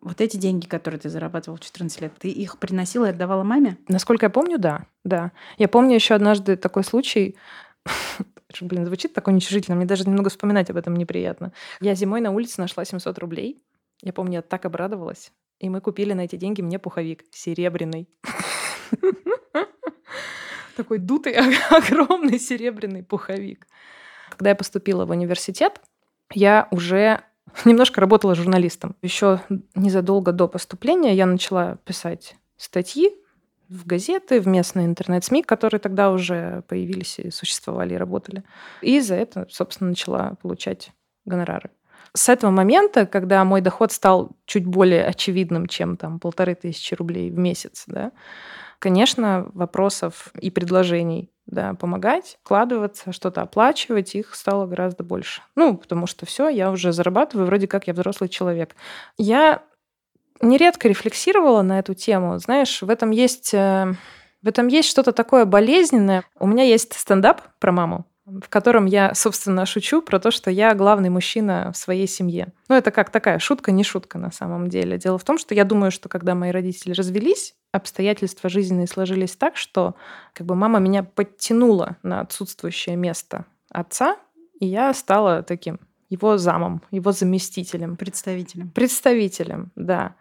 [0.00, 3.76] Вот эти деньги, которые ты зарабатывал в 14 лет, ты их приносила и отдавала маме?
[3.86, 4.86] Насколько я помню, да.
[5.04, 5.30] да.
[5.58, 7.36] Я помню еще однажды такой случай,
[8.60, 11.52] блин, звучит так уничижительно, мне даже немного вспоминать об этом неприятно.
[11.80, 13.62] Я зимой на улице нашла 700 рублей.
[14.02, 15.32] Я помню, я так обрадовалась.
[15.58, 18.08] И мы купили на эти деньги мне пуховик серебряный.
[20.76, 21.34] Такой дутый,
[21.70, 23.66] огромный серебряный пуховик.
[24.30, 25.80] Когда я поступила в университет,
[26.32, 27.22] я уже
[27.64, 28.96] немножко работала журналистом.
[29.02, 29.40] Еще
[29.74, 33.19] незадолго до поступления я начала писать статьи
[33.70, 38.42] в газеты, в местные интернет-СМИ, которые тогда уже появились и существовали, и работали.
[38.82, 40.90] И за это, собственно, начала получать
[41.24, 41.70] гонорары.
[42.12, 47.30] С этого момента, когда мой доход стал чуть более очевидным, чем там полторы тысячи рублей
[47.30, 48.10] в месяц, да,
[48.80, 55.42] конечно, вопросов и предложений да, помогать, вкладываться, что-то оплачивать, их стало гораздо больше.
[55.54, 58.74] Ну, потому что все, я уже зарабатываю, вроде как я взрослый человек.
[59.16, 59.62] Я
[60.40, 62.38] нередко рефлексировала на эту тему.
[62.38, 63.94] Знаешь, в этом есть, э,
[64.42, 66.24] в этом есть что-то такое болезненное.
[66.38, 70.74] У меня есть стендап про маму, в котором я, собственно, шучу про то, что я
[70.74, 72.52] главный мужчина в своей семье.
[72.68, 74.98] Ну, это как такая шутка, не шутка на самом деле.
[74.98, 79.56] Дело в том, что я думаю, что когда мои родители развелись, обстоятельства жизненные сложились так,
[79.56, 79.94] что
[80.32, 84.16] как бы мама меня подтянула на отсутствующее место отца,
[84.58, 85.78] и я стала таким
[86.10, 87.96] его замом, его заместителем.
[87.96, 88.70] Представителем.
[88.70, 90.16] Представителем, да.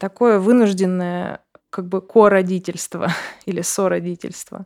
[0.00, 3.08] Такое вынужденное как бы кородительство
[3.44, 4.64] или сородительство.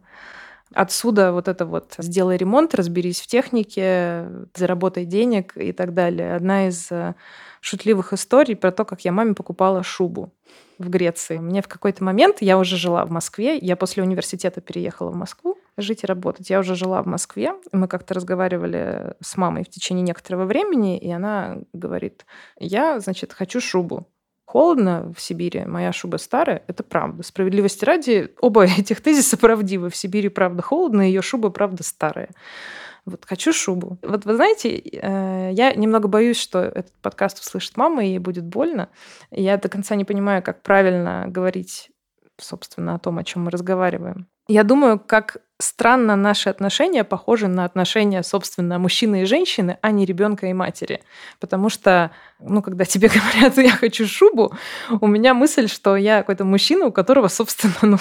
[0.72, 6.36] Отсюда вот это вот «сделай ремонт, разберись в технике, заработай денег» и так далее.
[6.36, 7.16] Одна из э,
[7.60, 10.32] шутливых историй про то, как я маме покупала шубу
[10.78, 11.38] в Греции.
[11.38, 15.58] Мне в какой-то момент, я уже жила в Москве, я после университета переехала в Москву
[15.76, 16.48] жить и работать.
[16.48, 21.10] Я уже жила в Москве, мы как-то разговаривали с мамой в течение некоторого времени, и
[21.10, 22.24] она говорит,
[22.58, 24.06] я, значит, хочу шубу
[24.44, 27.22] холодно в Сибири, моя шуба старая, это правда.
[27.22, 29.90] Справедливости ради, оба этих тезиса правдивы.
[29.90, 32.30] В Сибири правда холодно, ее шуба правда старая.
[33.04, 33.98] Вот хочу шубу.
[34.02, 38.44] Вот вы знаете, э, я немного боюсь, что этот подкаст услышит мама, и ей будет
[38.44, 38.88] больно.
[39.30, 41.90] Я до конца не понимаю, как правильно говорить,
[42.38, 44.26] собственно, о том, о чем мы разговариваем.
[44.46, 50.04] Я думаю, как странно наши отношения похожи на отношения, собственно, мужчины и женщины, а не
[50.04, 51.00] ребенка и матери.
[51.40, 54.52] Потому что, ну, когда тебе говорят, я хочу шубу,
[55.00, 57.98] у меня мысль, что я какой-то мужчина, у которого, собственно, ну,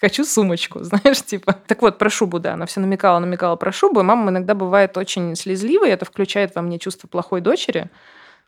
[0.00, 1.56] хочу сумочку, знаешь, типа.
[1.66, 4.96] Так вот, про шубу, да, она все намекала, намекала про шубу, и мама иногда бывает
[4.96, 7.90] очень слезливой, это включает во мне чувство плохой дочери,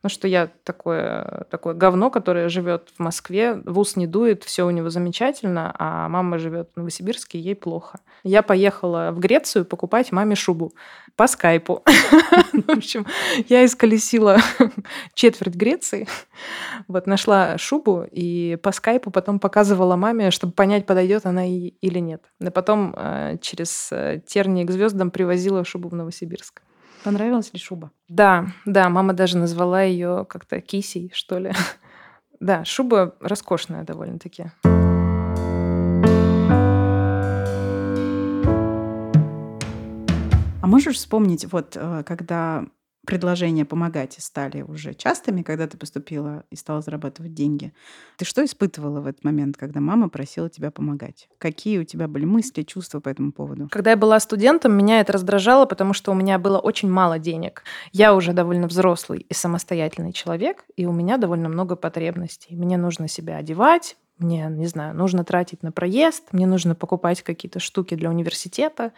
[0.02, 4.66] ну, что я такое, такое говно, которое живет в Москве, в ус не дует, все
[4.66, 7.98] у него замечательно, а мама живет в Новосибирске, ей плохо.
[8.22, 10.72] Я поехала в Грецию покупать маме шубу
[11.16, 11.82] по скайпу.
[12.52, 13.06] В общем,
[13.48, 14.38] я исколесила
[15.14, 16.06] четверть Греции,
[16.88, 22.22] вот нашла шубу и по скайпу потом показывала маме, чтобы понять, подойдет она или нет.
[22.40, 26.62] И потом э, через э, тернии к звездам привозила шубу в Новосибирск.
[27.06, 27.92] Понравилась ли шуба?
[28.08, 31.52] Да, да, мама даже назвала ее как-то кисей, что ли.
[32.40, 34.46] Да, шуба роскошная довольно-таки.
[40.60, 42.66] А можешь вспомнить, вот э, когда
[43.06, 47.72] предложения помогать стали уже частыми, когда ты поступила и стала зарабатывать деньги.
[48.18, 51.28] Ты что испытывала в этот момент, когда мама просила тебя помогать?
[51.38, 53.68] Какие у тебя были мысли, чувства по этому поводу?
[53.70, 57.62] Когда я была студентом, меня это раздражало, потому что у меня было очень мало денег.
[57.92, 62.56] Я уже довольно взрослый и самостоятельный человек, и у меня довольно много потребностей.
[62.56, 67.60] Мне нужно себя одевать, Мне, не знаю, нужно тратить на проезд, мне нужно покупать какие-то
[67.60, 68.92] штуки для университета,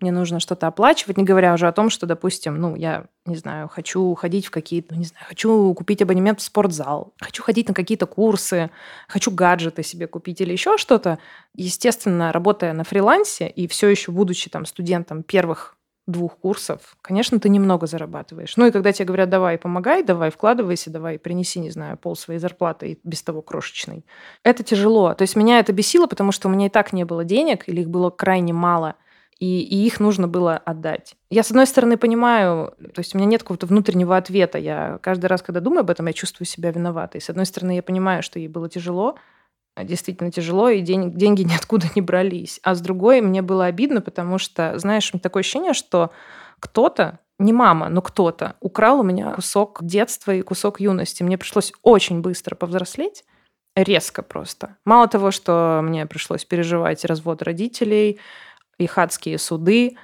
[0.00, 3.68] мне нужно что-то оплачивать, не говоря уже о том, что, допустим, ну, я, не знаю,
[3.68, 7.74] хочу ходить в какие-то, ну, не знаю, хочу купить абонемент в спортзал, хочу ходить на
[7.74, 8.70] какие-то курсы,
[9.08, 11.18] хочу гаджеты себе купить или еще что-то.
[11.54, 15.74] Естественно, работая на фрилансе и все еще будучи там студентом первых
[16.06, 18.56] двух курсов, конечно, ты немного зарабатываешь.
[18.56, 22.40] Ну и когда тебе говорят, давай, помогай, давай, вкладывайся, давай, принеси, не знаю, пол своей
[22.40, 24.06] зарплаты, и без того крошечной.
[24.42, 25.12] Это тяжело.
[25.12, 27.82] То есть меня это бесило, потому что у меня и так не было денег, или
[27.82, 28.94] их было крайне мало–
[29.38, 31.14] и, и их нужно было отдать.
[31.30, 34.58] Я, с одной стороны, понимаю, то есть у меня нет какого-то внутреннего ответа.
[34.58, 37.20] Я каждый раз, когда думаю об этом, я чувствую себя виноватой.
[37.20, 39.16] С одной стороны, я понимаю, что ей было тяжело,
[39.76, 42.58] а действительно тяжело, и день, деньги ниоткуда не брались.
[42.64, 46.10] А с другой, мне было обидно, потому что, знаешь, такое ощущение, что
[46.58, 51.22] кто-то, не мама, но кто-то украл у меня кусок детства и кусок юности.
[51.22, 53.24] Мне пришлось очень быстро повзрослеть,
[53.76, 54.76] резко просто.
[54.84, 58.18] Мало того, что мне пришлось переживать развод родителей,
[58.78, 59.96] их адские суды,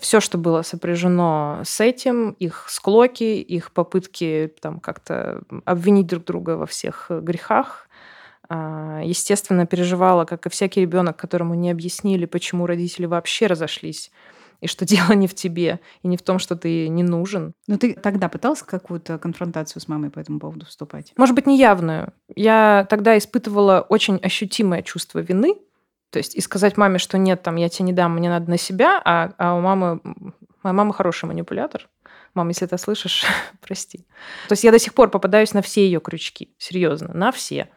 [0.00, 6.50] все, что было сопряжено с этим, их склоки, их попытки там как-то обвинить друг друга
[6.52, 7.88] во всех грехах.
[8.50, 14.10] А, естественно, переживала, как и всякий ребенок, которому не объяснили, почему родители вообще разошлись
[14.60, 17.52] и что дело не в тебе, и не в том, что ты не нужен.
[17.66, 21.12] Но ты тогда пытался какую-то конфронтацию с мамой по этому поводу вступать?
[21.16, 22.12] Может быть, неявную.
[22.34, 25.54] Я тогда испытывала очень ощутимое чувство вины,
[26.10, 28.58] то есть и сказать маме, что нет, там, я тебе не дам, мне надо на
[28.58, 30.00] себя, а, а у мамы...
[30.62, 31.88] Моя мама хороший манипулятор.
[32.34, 33.24] Мама, если ты слышишь,
[33.60, 34.06] прости.
[34.48, 36.54] То есть я до сих пор попадаюсь на все ее крючки.
[36.58, 37.68] Серьезно, на все.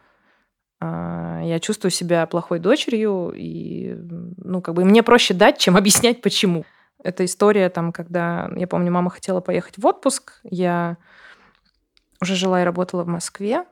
[0.80, 3.94] А, я чувствую себя плохой дочерью, и,
[4.38, 6.64] ну, как бы мне проще дать, чем объяснять, почему.
[7.04, 10.96] Это история, там, когда, я помню, мама хотела поехать в отпуск, я
[12.20, 13.64] уже жила и работала в Москве,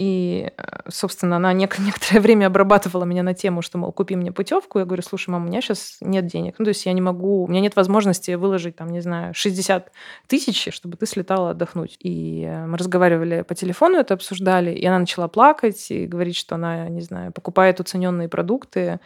[0.00, 4.78] и, э, собственно, она некоторое время обрабатывала меня на тему, что, мол, купи мне путевку.
[4.78, 6.54] Я говорю, слушай, мама, у меня сейчас нет денег.
[6.58, 9.92] Ну, то есть я не могу, у меня нет возможности выложить, там, не знаю, 60
[10.26, 11.98] тысяч, чтобы ты слетала отдохнуть.
[12.00, 16.54] И э, мы разговаривали по телефону, это обсуждали, и она начала плакать и говорить, что
[16.54, 19.00] она, не знаю, покупает уцененные продукты,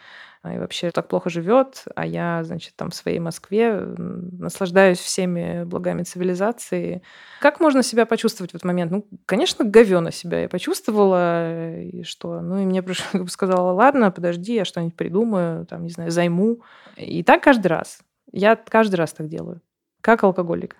[0.53, 6.03] и вообще так плохо живет, а я, значит, там в своей Москве наслаждаюсь всеми благами
[6.03, 7.01] цивилизации.
[7.41, 8.91] Как можно себя почувствовать в этот момент?
[8.91, 12.41] Ну, конечно, говёно себя я почувствовала, и что?
[12.41, 16.61] Ну, и мне пришло, сказала, ладно, подожди, я что-нибудь придумаю, там, не знаю, займу.
[16.97, 17.99] И так каждый раз.
[18.31, 19.61] Я каждый раз так делаю.
[20.01, 20.75] Как алкоголик.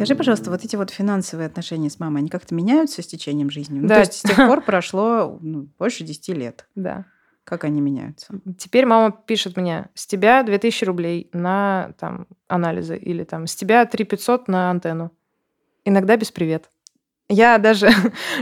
[0.00, 3.80] Скажи, пожалуйста, вот эти вот финансовые отношения с мамой, они как-то меняются с течением жизни?
[3.80, 3.96] Ну, да.
[3.96, 6.66] то есть с тех пор прошло ну, больше 10 лет.
[6.74, 7.04] Да.
[7.44, 8.32] Как они меняются?
[8.56, 13.84] Теперь мама пишет мне, с тебя 2000 рублей на там, анализы или там с тебя
[13.84, 15.12] 3500 на антенну.
[15.84, 16.70] Иногда без привет.
[17.32, 17.90] Я даже,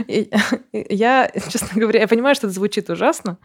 [0.73, 3.37] я, честно говоря, я понимаю, что это звучит ужасно.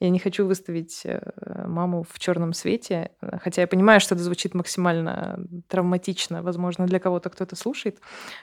[0.00, 1.20] Я не хочу выставить э,
[1.66, 7.30] маму в черном свете, хотя я понимаю, что это звучит максимально травматично, возможно, для кого-то,
[7.30, 8.00] кто это слушает.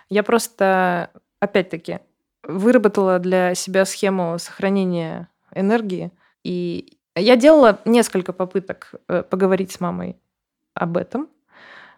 [0.09, 1.99] Я просто, опять-таки,
[2.41, 6.13] выработала для себя схему сохранения энергии,
[6.43, 10.21] и я делала несколько попыток э, поговорить с мамой
[10.73, 11.27] об этом,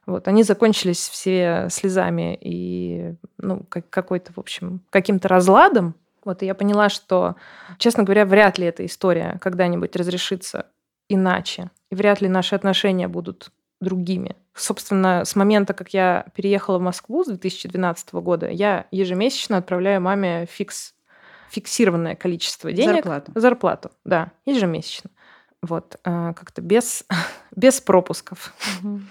[0.08, 5.96] вот, они закончились все слезами и ну, как, какой-то, в общем, каким-то разладом.
[6.24, 7.36] Вот, и я поняла, что,
[7.78, 10.68] честно говоря, вряд ли эта история когда-нибудь разрешится
[11.10, 11.72] иначе.
[11.92, 14.38] И вряд ли наши отношения будут другими.
[14.56, 20.48] Собственно, с момента, как я переехала в Москву с 2012 года, я ежемесячно отправляю маме
[20.50, 20.96] фикс,
[21.50, 23.04] фиксированное количество денег.
[23.04, 23.32] Зарплату.
[23.36, 25.10] Зарплату, да, ежемесячно.
[25.62, 27.04] Вот, э, как-то без,
[27.56, 28.54] без пропусков.
[28.82, 29.02] Угу.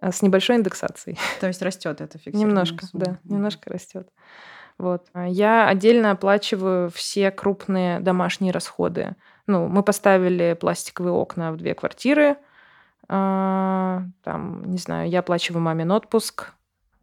[0.00, 1.18] А, с небольшой индексацией.
[1.40, 3.04] То есть растет это фиксированная Немножко, сумма.
[3.04, 4.08] да, немножко растет.
[4.78, 5.06] Вот.
[5.12, 9.14] А я отдельно оплачиваю все крупные домашние расходы.
[9.46, 12.36] Ну, мы поставили пластиковые окна в две квартиры.
[13.08, 16.52] А, там, не знаю, я оплачиваю маме отпуск.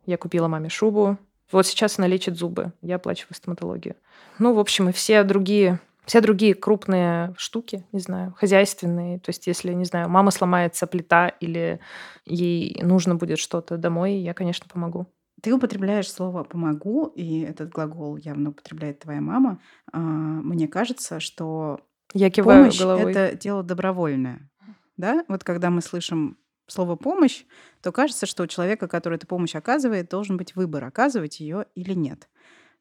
[0.06, 1.18] Я купила маме шубу.
[1.52, 2.74] Вот сейчас она лечит зубы.
[2.82, 3.96] Я оплачиваю стоматологию.
[4.40, 9.48] Ну, в общем, и все другие все другие крупные штуки, не знаю, хозяйственные, то есть
[9.48, 11.80] если, не знаю, мама сломается плита или
[12.26, 15.08] ей нужно будет что-то домой, я, конечно, помогу.
[15.42, 19.60] Ты употребляешь слово «помогу», и этот глагол явно употребляет твоя мама.
[19.92, 21.80] А, мне кажется, что
[22.14, 24.50] я киваю помощь головой.— это дело добровольное.
[24.98, 25.26] Да?
[25.28, 26.38] Вот когда мы слышим
[26.68, 27.46] слово «помощь»,
[27.82, 31.94] то кажется, что у человека, который эту помощь оказывает, должен быть выбор, оказывать ее или
[31.94, 32.30] нет.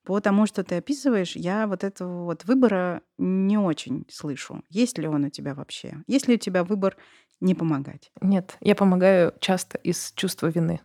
[0.05, 4.63] По тому, что ты описываешь, я вот этого вот выбора не очень слышу.
[4.71, 6.03] Есть ли он у тебя вообще?
[6.07, 6.97] Есть ли у тебя выбор
[7.41, 8.11] не помогать?
[8.21, 10.81] Нет, я помогаю часто из чувства вины.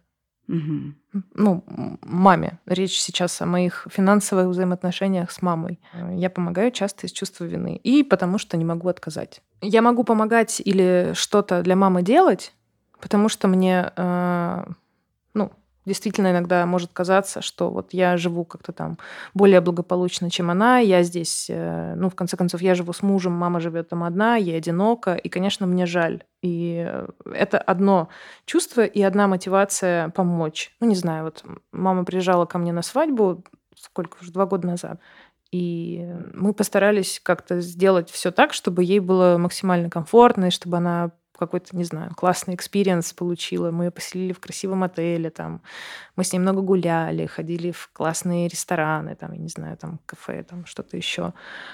[0.47, 1.23] Угу.
[1.33, 1.63] Ну,
[2.01, 2.59] маме.
[2.65, 5.79] Речь сейчас о моих финансовых взаимоотношениях с мамой.
[6.11, 7.77] Я помогаю часто из чувства вины.
[7.77, 9.41] И потому что не могу отказать.
[9.61, 12.53] Я могу помогать или что-то для мамы делать,
[13.01, 14.65] потому что мне, э,
[15.85, 18.97] действительно иногда может казаться, что вот я живу как-то там
[19.33, 23.33] более благополучно, чем она, я здесь, э, ну, в конце концов, я живу с мужем,
[23.33, 26.23] мама живет там одна, я одинока, и, конечно, мне жаль.
[26.41, 26.91] И
[27.25, 28.09] это одно
[28.45, 30.75] чувство и одна мотивация помочь.
[30.79, 33.43] Ну, не знаю, вот мама приезжала ко мне на свадьбу,
[33.75, 34.99] сколько уже, два года назад,
[35.51, 41.11] и мы постарались как-то сделать все так, чтобы ей было максимально комфортно, и чтобы она
[41.37, 43.71] какой-то, не знаю, классный experience получила.
[43.71, 45.61] Мы ее поселили в красивом отеле, там,
[46.15, 50.43] мы с ней много гуляли, ходили в классные рестораны, там, я не знаю, там, кафе,
[50.43, 51.33] там, что-то еще.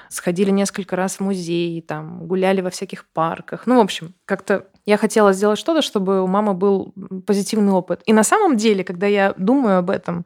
[0.10, 3.68] Сходили несколько раз в музей, там, гуляли во всяких парках.
[3.68, 6.94] Ну, в общем, как-то я хотела сделать что-то, чтобы у мамы был
[7.26, 8.02] позитивный опыт.
[8.06, 10.26] И на самом деле, когда я думаю об этом,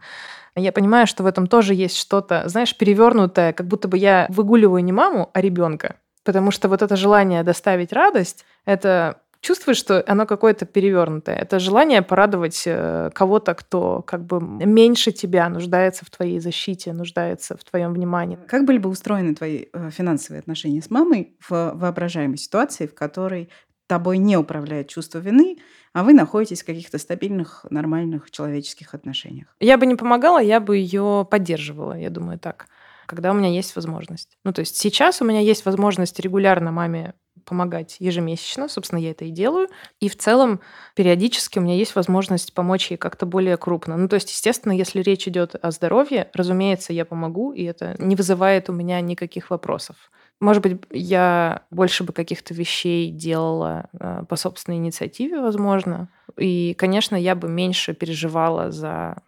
[0.56, 4.84] я понимаю, что в этом тоже есть что-то, знаешь, перевернутое, как будто бы я выгуливаю
[4.84, 5.98] не маму, а ребенка.
[6.24, 11.36] Потому что вот это желание доставить радость, это чувствуешь, что оно какое-то перевернутое.
[11.36, 17.56] Это желание порадовать э, кого-то, кто как бы меньше тебя нуждается в твоей защите, нуждается
[17.56, 18.39] в твоем внимании.
[18.48, 23.50] Как были бы устроены твои э, финансовые отношения с мамой в воображаемой ситуации, в которой
[23.88, 25.58] тобой не управляет чувство вины,
[25.93, 29.56] а вы находитесь в каких-то стабильных, нормальных человеческих отношениях?
[29.60, 32.66] Я бы не помогала, я бы ее поддерживала, я думаю так
[33.08, 34.38] когда у меня есть возможность.
[34.43, 37.14] Ну, то есть сейчас у меня есть возможность регулярно маме
[37.46, 39.70] помогать ежемесячно, собственно, я это и делаю.
[40.00, 40.60] И в целом
[40.96, 43.96] периодически у меня есть возможность помочь ей как-то более крупно.
[43.98, 48.16] Ну, то есть, естественно, если речь идет о здоровье, разумеется, я помогу, и это не
[48.16, 49.96] вызывает у меня никаких вопросов.
[50.41, 56.10] Может быть, я больше бы каких-то вещей делала э, по собственной инициативе, возможно.
[56.38, 59.22] И, конечно, я бы меньше переживала за...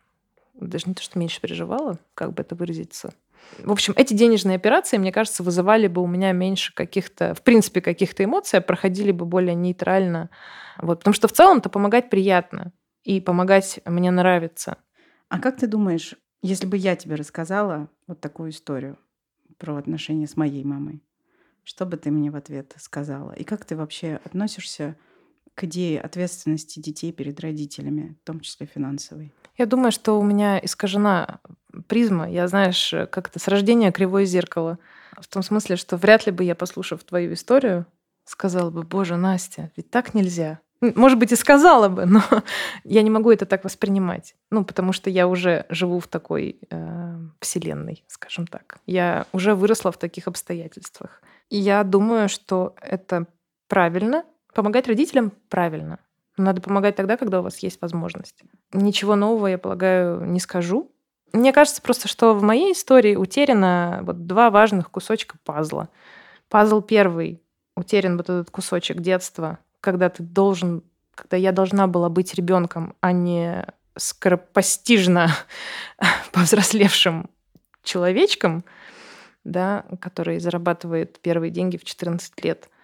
[0.54, 3.14] Даже не то, что меньше переживала, как бы это выразиться
[3.64, 7.82] в общем, эти денежные операции, мне кажется, вызывали бы у меня меньше каких-то, в принципе,
[7.82, 10.30] каких-то эмоций, а проходили бы более нейтрально.
[10.80, 12.72] Вот, потому что в целом-то помогать приятно,
[13.08, 14.78] и помогать мне нравится.
[15.30, 18.98] А как ты думаешь, если бы я тебе рассказала вот такую историю
[19.58, 21.02] про отношения с моей мамой,
[21.64, 23.32] что бы ты мне в ответ сказала?
[23.32, 24.98] И как ты вообще относишься
[25.56, 29.34] к идее ответственности детей перед родителями, в том числе финансовой?
[29.58, 31.40] Я думаю, что у меня искажена
[31.88, 32.30] призма.
[32.30, 34.80] Я, знаешь, как-то с рождения кривое зеркало.
[35.20, 37.86] В том смысле, что вряд ли бы я, послушав твою историю,
[38.26, 40.60] сказала бы, боже, Настя, ведь так нельзя.
[40.82, 42.22] Может быть, и сказала бы, но
[42.84, 44.36] я не могу это так воспринимать.
[44.52, 48.78] Ну, потому что я уже живу в такой э, вселенной, скажем так.
[48.86, 51.22] Я уже выросла в таких обстоятельствах.
[51.50, 53.26] И я думаю, что это
[53.68, 54.24] правильно.
[54.54, 56.00] Помогать родителям правильно.
[56.38, 58.44] Надо помогать тогда, когда у вас есть возможность.
[58.72, 60.92] Ничего нового, я полагаю, не скажу.
[61.34, 65.90] Мне кажется просто, что в моей истории утеряно вот два важных кусочка пазла.
[66.50, 67.42] Пазл первый
[67.76, 73.12] утерян вот этот кусочек детства, когда ты должен, когда я должна была быть ребенком, а
[73.12, 73.66] не
[73.96, 75.30] скоропостижно
[76.32, 77.30] повзрослевшим
[77.84, 78.64] человечком,
[79.44, 82.70] да, который зарабатывает первые деньги в 14 лет–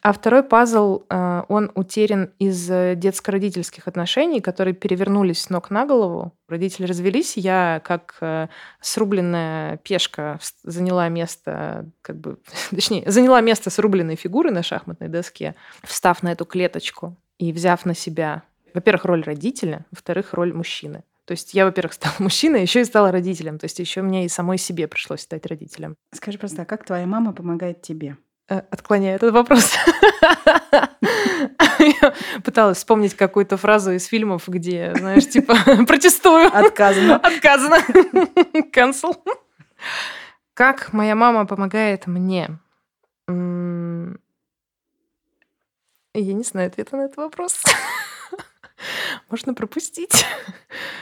[0.00, 5.86] а второй пазл, э, он утерян из э, детско-родительских отношений, которые перевернулись с ног на
[5.86, 6.32] голову.
[6.48, 8.46] Родители развелись, я как э,
[8.80, 12.38] срубленная пешка заняла место, как бы,
[12.70, 17.94] точнее, заняла место срубленной фигуры на шахматной доске, встав на эту клеточку и взяв на
[17.94, 18.44] себя,
[18.74, 21.02] во-первых, роль родителя, во-вторых, роль мужчины.
[21.24, 23.58] То есть я, во-первых, стала мужчиной, еще и стала родителем.
[23.58, 25.96] То есть еще мне и самой себе пришлось стать родителем.
[26.14, 28.16] Скажи просто, а как твоя мама помогает тебе?
[28.48, 29.74] Э, отклоняю этот вопрос.
[31.78, 35.54] Я пыталась вспомнить какую-то фразу из фильмов, где, знаешь, типа,
[35.86, 36.48] протестую.
[36.48, 37.16] Отказано.
[37.16, 37.76] Отказано.
[38.72, 39.16] Cancel.
[40.54, 42.58] Как моя мама помогает мне?
[43.28, 43.34] Я
[46.14, 47.62] не знаю ответа на этот вопрос.
[49.30, 50.24] Можно пропустить.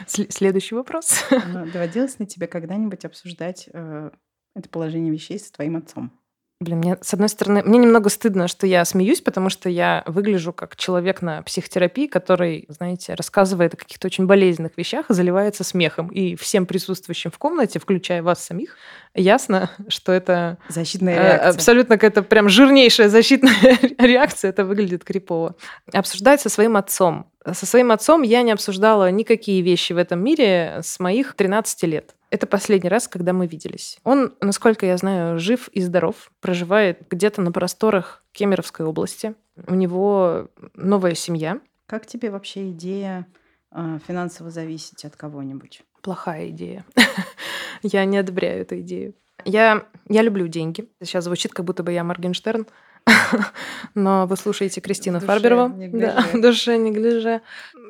[0.05, 1.23] Следующий вопрос.
[1.29, 4.11] Доводилось ли тебе когда-нибудь обсуждать э,
[4.53, 6.11] это положение вещей с твоим отцом?
[6.59, 10.53] Блин, мне, с одной стороны, мне немного стыдно, что я смеюсь, потому что я выгляжу
[10.53, 16.07] как человек на психотерапии, который, знаете, рассказывает о каких-то очень болезненных вещах и заливается смехом.
[16.07, 18.75] И всем присутствующим в комнате, включая вас самих,
[19.13, 20.57] ясно, что это...
[20.67, 21.49] Защитная э, реакция.
[21.49, 24.49] Абсолютно какая-то прям жирнейшая защитная реакция.
[24.49, 25.55] Это выглядит крипово.
[25.93, 27.27] Обсуждать со своим отцом.
[27.45, 32.15] Со своим отцом я не обсуждала никакие вещи в этом мире с моих 13 лет.
[32.29, 33.99] Это последний раз, когда мы виделись.
[34.03, 39.35] Он, насколько я знаю, жив и здоров, проживает где-то на просторах Кемеровской области.
[39.67, 41.59] У него новая семья.
[41.85, 43.27] Как тебе вообще идея
[43.71, 45.83] э, финансово зависеть от кого-нибудь?
[46.01, 46.85] Плохая идея.
[47.81, 49.13] Я не одобряю эту идею.
[49.45, 50.89] Я, я люблю деньги.
[51.01, 52.67] Сейчас звучит, как будто бы я Моргенштерн.
[53.95, 55.73] Но вы слушаете Кристину Фарберову.
[55.93, 57.41] Да, душе не гляже.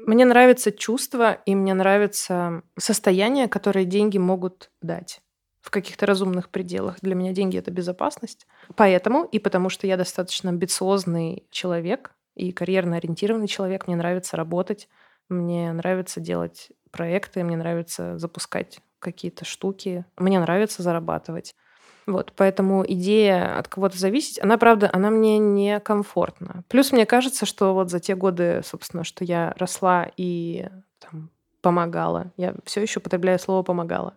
[0.06, 5.22] Мне нравится чувство, и мне нравится состояние, которое деньги могут дать
[5.62, 6.96] в каких-то разумных пределах.
[7.02, 8.48] Для меня деньги— это безопасность.
[8.76, 14.88] Поэтому, и потому что я достаточно амбициозный человек и карьерно ориентированный человек, мне нравится работать,
[15.28, 21.54] мне нравится делать проекты, мне нравится запускать какие-то штуки, мне нравится зарабатывать.
[22.08, 26.64] Вот, поэтому идея от кого-то зависеть, она, правда, она мне не комфортна.
[26.70, 31.30] Плюс мне кажется, что вот за те годы, собственно, что я росла и там,
[31.62, 34.16] помогала, я все еще употребляю слово помогала,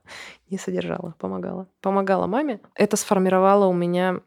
[0.51, 4.21] не содержала, помогала, помогала маме, это сформировало у меня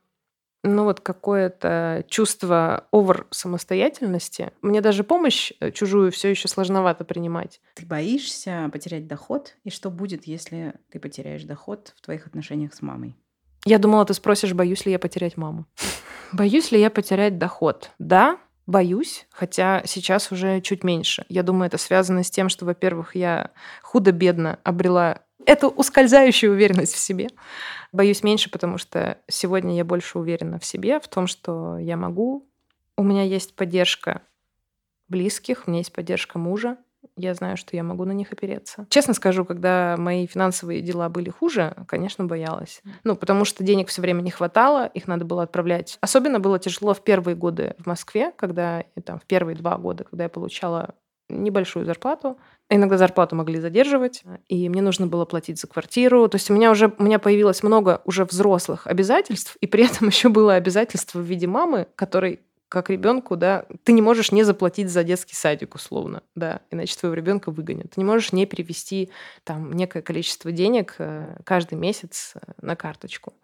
[0.63, 4.51] ну вот какое-то чувство овер самостоятельности.
[4.61, 7.59] Мне даже помощь э, чужую все еще сложновато принимать.
[7.75, 9.55] Ты боишься потерять доход?
[9.65, 13.17] И что будет, если ты потеряешь доход в твоих отношениях с мамой?
[13.65, 15.65] Я думала, ты спросишь, боюсь ли я потерять маму.
[16.31, 17.91] Боюсь ли я потерять доход?
[17.99, 21.25] Да, боюсь, хотя сейчас уже чуть меньше.
[21.29, 23.51] Я думаю, это связано с тем, что, во-первых, я
[23.81, 27.29] худо-бедно обрела эту ускользающую уверенность в себе.
[27.91, 32.47] Боюсь меньше, потому что сегодня я больше уверена в себе, в том, что я могу.
[32.97, 34.21] У меня есть поддержка
[35.07, 36.77] близких, у меня есть поддержка мужа,
[37.15, 38.85] я знаю, что я могу на них опереться.
[38.89, 42.81] Честно скажу, когда мои финансовые дела были хуже, конечно, боялась.
[43.03, 45.97] Ну, потому что денег все время не хватало, их надо было отправлять.
[46.01, 50.23] Особенно было тяжело в первые годы в Москве, когда там в первые два года, когда
[50.23, 50.95] я получала
[51.29, 52.37] небольшую зарплату.
[52.69, 56.27] Иногда зарплату могли задерживать, и мне нужно было платить за квартиру.
[56.27, 60.07] То есть у меня уже у меня появилось много уже взрослых обязательств, и при этом
[60.09, 62.41] еще было обязательство в виде мамы, которой
[62.73, 67.13] как ребенку, да, ты не можешь не заплатить за детский садик, условно, да, иначе твоего
[67.13, 67.91] ребенка выгонят.
[67.91, 69.11] Ты не можешь не перевести
[69.43, 73.35] там некое количество денег э, каждый месяц э, на карточку.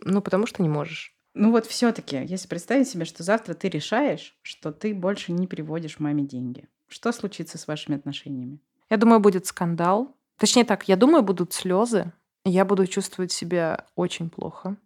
[0.00, 1.14] Ну, потому что не можешь.
[1.34, 6.00] Ну вот все-таки, если представить себе, что завтра ты решаешь, что ты больше не переводишь
[6.00, 8.58] маме деньги, что случится с вашими отношениями?
[8.90, 10.16] Я думаю, будет скандал.
[10.36, 12.12] Точнее так, я думаю, будут слезы.
[12.44, 14.76] Я буду чувствовать себя очень плохо.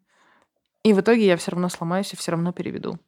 [0.84, 2.98] И в итоге я все равно сломаюсь и все равно переведу.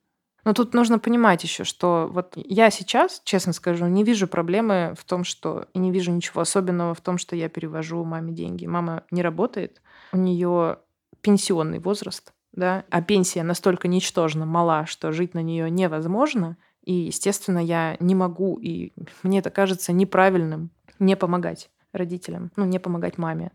[0.44, 5.04] Но тут нужно понимать еще, что вот я сейчас, честно скажу, не вижу проблемы в
[5.04, 8.66] том, что и не вижу ничего особенного в том, что я перевожу маме деньги.
[8.66, 9.80] Мама не работает,
[10.12, 10.78] у нее
[11.20, 16.56] пенсионный возраст, да, а пенсия настолько ничтожно мала, что жить на нее невозможно.
[16.82, 22.80] И, естественно, я не могу, и мне это кажется неправильным, не помогать родителям, ну, не
[22.80, 23.52] помогать маме,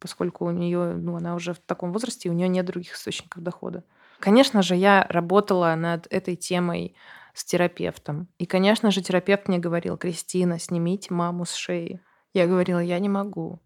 [0.00, 3.44] поскольку у нее, ну, она уже в таком возрасте, и у нее нет других источников
[3.44, 3.84] дохода.
[4.18, 6.96] Конечно же, я работала над этой темой
[7.34, 8.28] с терапевтом.
[8.38, 12.00] И, конечно же, терапевт мне говорил, Кристина, снимите маму с шеи.
[12.32, 13.60] Я говорила, я не могу.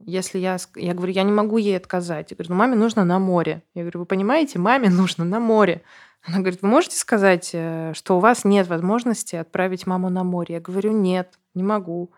[0.00, 0.56] Если я...
[0.76, 2.30] Я говорю, я не могу ей отказать.
[2.30, 3.62] Я говорю, ну, маме нужно на море.
[3.74, 5.82] Я говорю, вы понимаете, маме нужно на море.
[6.22, 10.54] Она говорит, вы можете сказать, э, что у вас нет возможности отправить маму на море?
[10.56, 12.12] Я говорю, нет, не могу.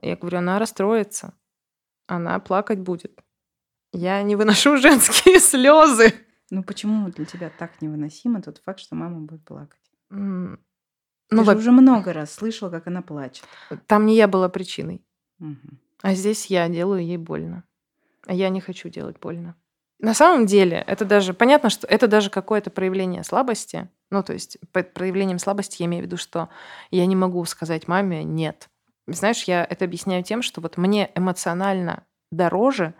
[0.00, 1.34] Я говорю, она расстроится.
[2.06, 3.20] Она плакать будет.
[3.92, 6.14] Я не выношу женские слезы.
[6.52, 9.80] Ну почему для тебя так невыносимо тот факт, что мама будет плакать?
[10.10, 10.58] Ну,
[11.30, 13.46] Ты же уже много раз слышала, как она плачет.
[13.86, 15.02] Там не я была причиной.
[15.40, 15.56] Угу.
[16.02, 17.64] А здесь я делаю ей больно.
[18.26, 19.56] А я не хочу делать больно.
[19.98, 23.88] На самом деле, это даже понятно, что это даже какое-то проявление слабости.
[24.10, 26.50] Ну, то есть, под проявлением слабости я имею в виду, что
[26.90, 28.68] я не могу сказать маме нет.
[29.06, 32.92] Знаешь, я это объясняю тем, что вот мне эмоционально дороже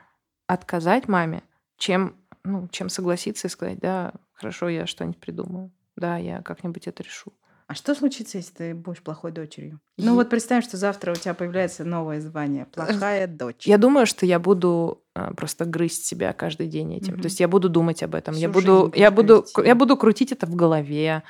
[0.47, 1.43] отказать маме,
[1.77, 5.70] чем ну, чем согласиться и сказать, да, хорошо, я что-нибудь придумаю.
[5.97, 7.32] Да, я как-нибудь это решу.
[7.72, 9.80] А что случится, если ты будешь плохой дочерью?
[9.97, 10.03] И...
[10.05, 13.66] Ну вот представь, что завтра у тебя появляется новое звание «плохая дочь».
[13.66, 17.14] Я думаю, что я буду а, просто грызть себя каждый день этим.
[17.14, 17.22] Mm-hmm.
[17.22, 19.68] То есть я буду думать об этом, Всю я буду, я буду, себя.
[19.68, 21.22] я буду крутить это в голове.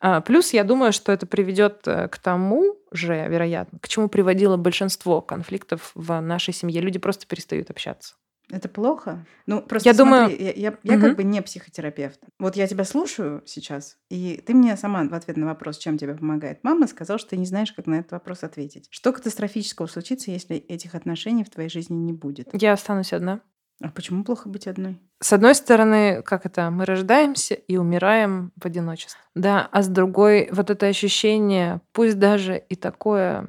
[0.00, 4.56] А, плюс я думаю, что это приведет э, к тому же, вероятно, к чему приводило
[4.56, 6.80] большинство конфликтов в нашей семье.
[6.80, 8.14] Люди просто перестают общаться.
[8.50, 9.24] Это плохо?
[9.46, 11.00] Ну, просто Я смотри, думаю- я, я, я Мгм.
[11.00, 12.20] как бы не психотерапевт.
[12.38, 16.14] Вот я тебя слушаю сейчас, и ты мне сама в ответ на вопрос, чем тебе
[16.14, 18.86] помогает мама, сказал, что ты не знаешь, как на этот вопрос ответить.
[18.90, 22.48] Что катастрофического случится, если этих отношений в твоей жизни не будет?
[22.52, 23.40] Я останусь одна.
[23.82, 25.00] А почему плохо быть одной?
[25.20, 29.20] С одной стороны, как это, мы рождаемся и умираем в одиночестве.
[29.34, 33.46] Да, а с другой, вот это ощущение, пусть даже и такое,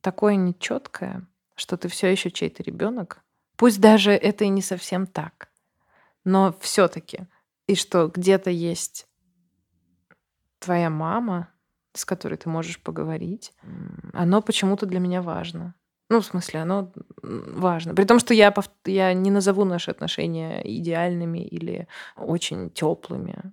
[0.00, 3.20] такое нечеткое, что ты все еще чей-то ребенок,
[3.56, 5.48] пусть даже это и не совсем так,
[6.24, 7.26] но все-таки,
[7.66, 9.06] и что где-то есть
[10.58, 11.48] твоя мама,
[11.92, 13.52] с которой ты можешь поговорить,
[14.12, 15.74] оно почему-то для меня важно.
[16.10, 16.92] Ну, в смысле, оно
[17.22, 17.94] важно.
[17.94, 23.52] При том, что я, я не назову наши отношения идеальными или очень теплыми.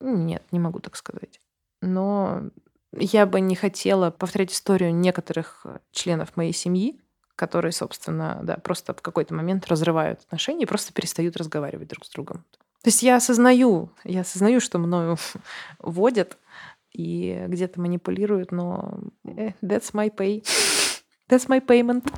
[0.00, 1.40] Нет, не могу так сказать.
[1.80, 2.50] Но
[2.92, 7.00] я бы не хотела повторять историю некоторых членов моей семьи,
[7.36, 12.10] которые, собственно, да, просто в какой-то момент разрывают отношения и просто перестают разговаривать друг с
[12.10, 12.44] другом.
[12.82, 15.16] То есть я осознаю, я осознаю, что мною
[15.78, 16.38] водят
[16.92, 20.42] и где-то манипулируют, но э, that's my pay.
[21.28, 22.10] That's my payment.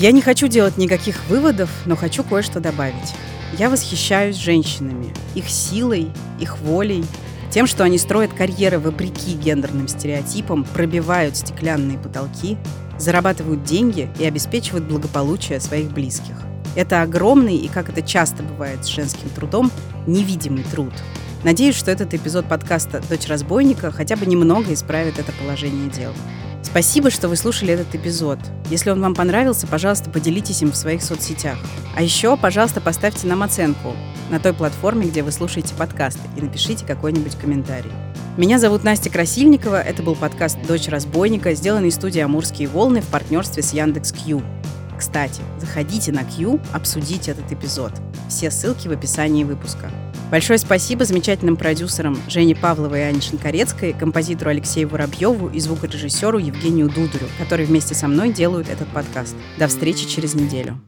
[0.00, 3.14] Я не хочу делать никаких выводов, но хочу кое-что добавить.
[3.54, 6.10] Я восхищаюсь женщинами, их силой,
[6.40, 7.04] их волей,
[7.50, 12.56] тем, что они строят карьеры вопреки гендерным стереотипам, пробивают стеклянные потолки,
[12.98, 16.36] зарабатывают деньги и обеспечивают благополучие своих близких.
[16.76, 19.70] Это огромный и, как это часто бывает с женским трудом,
[20.06, 20.92] невидимый труд.
[21.44, 26.12] Надеюсь, что этот эпизод подкаста «Дочь разбойника» хотя бы немного исправит это положение дел.
[26.62, 28.38] Спасибо, что вы слушали этот эпизод.
[28.70, 31.56] Если он вам понравился, пожалуйста, поделитесь им в своих соцсетях.
[31.96, 33.94] А еще, пожалуйста, поставьте нам оценку
[34.30, 37.92] на той платформе, где вы слушаете подкасты, и напишите какой-нибудь комментарий.
[38.36, 39.80] Меня зовут Настя Красильникова.
[39.80, 44.42] Это был подкаст «Дочь разбойника», сделанный студией «Амурские волны» в партнерстве с Яндекс.Кью.
[44.98, 47.92] Кстати, заходите на Q, обсудите этот эпизод.
[48.28, 49.90] Все ссылки в описании выпуска.
[50.30, 56.88] Большое спасибо замечательным продюсерам Жене Павловой и Ане Шинкарецкой, композитору Алексею Воробьеву и звукорежиссеру Евгению
[56.88, 59.34] Дударю, которые вместе со мной делают этот подкаст.
[59.58, 60.78] До встречи через неделю.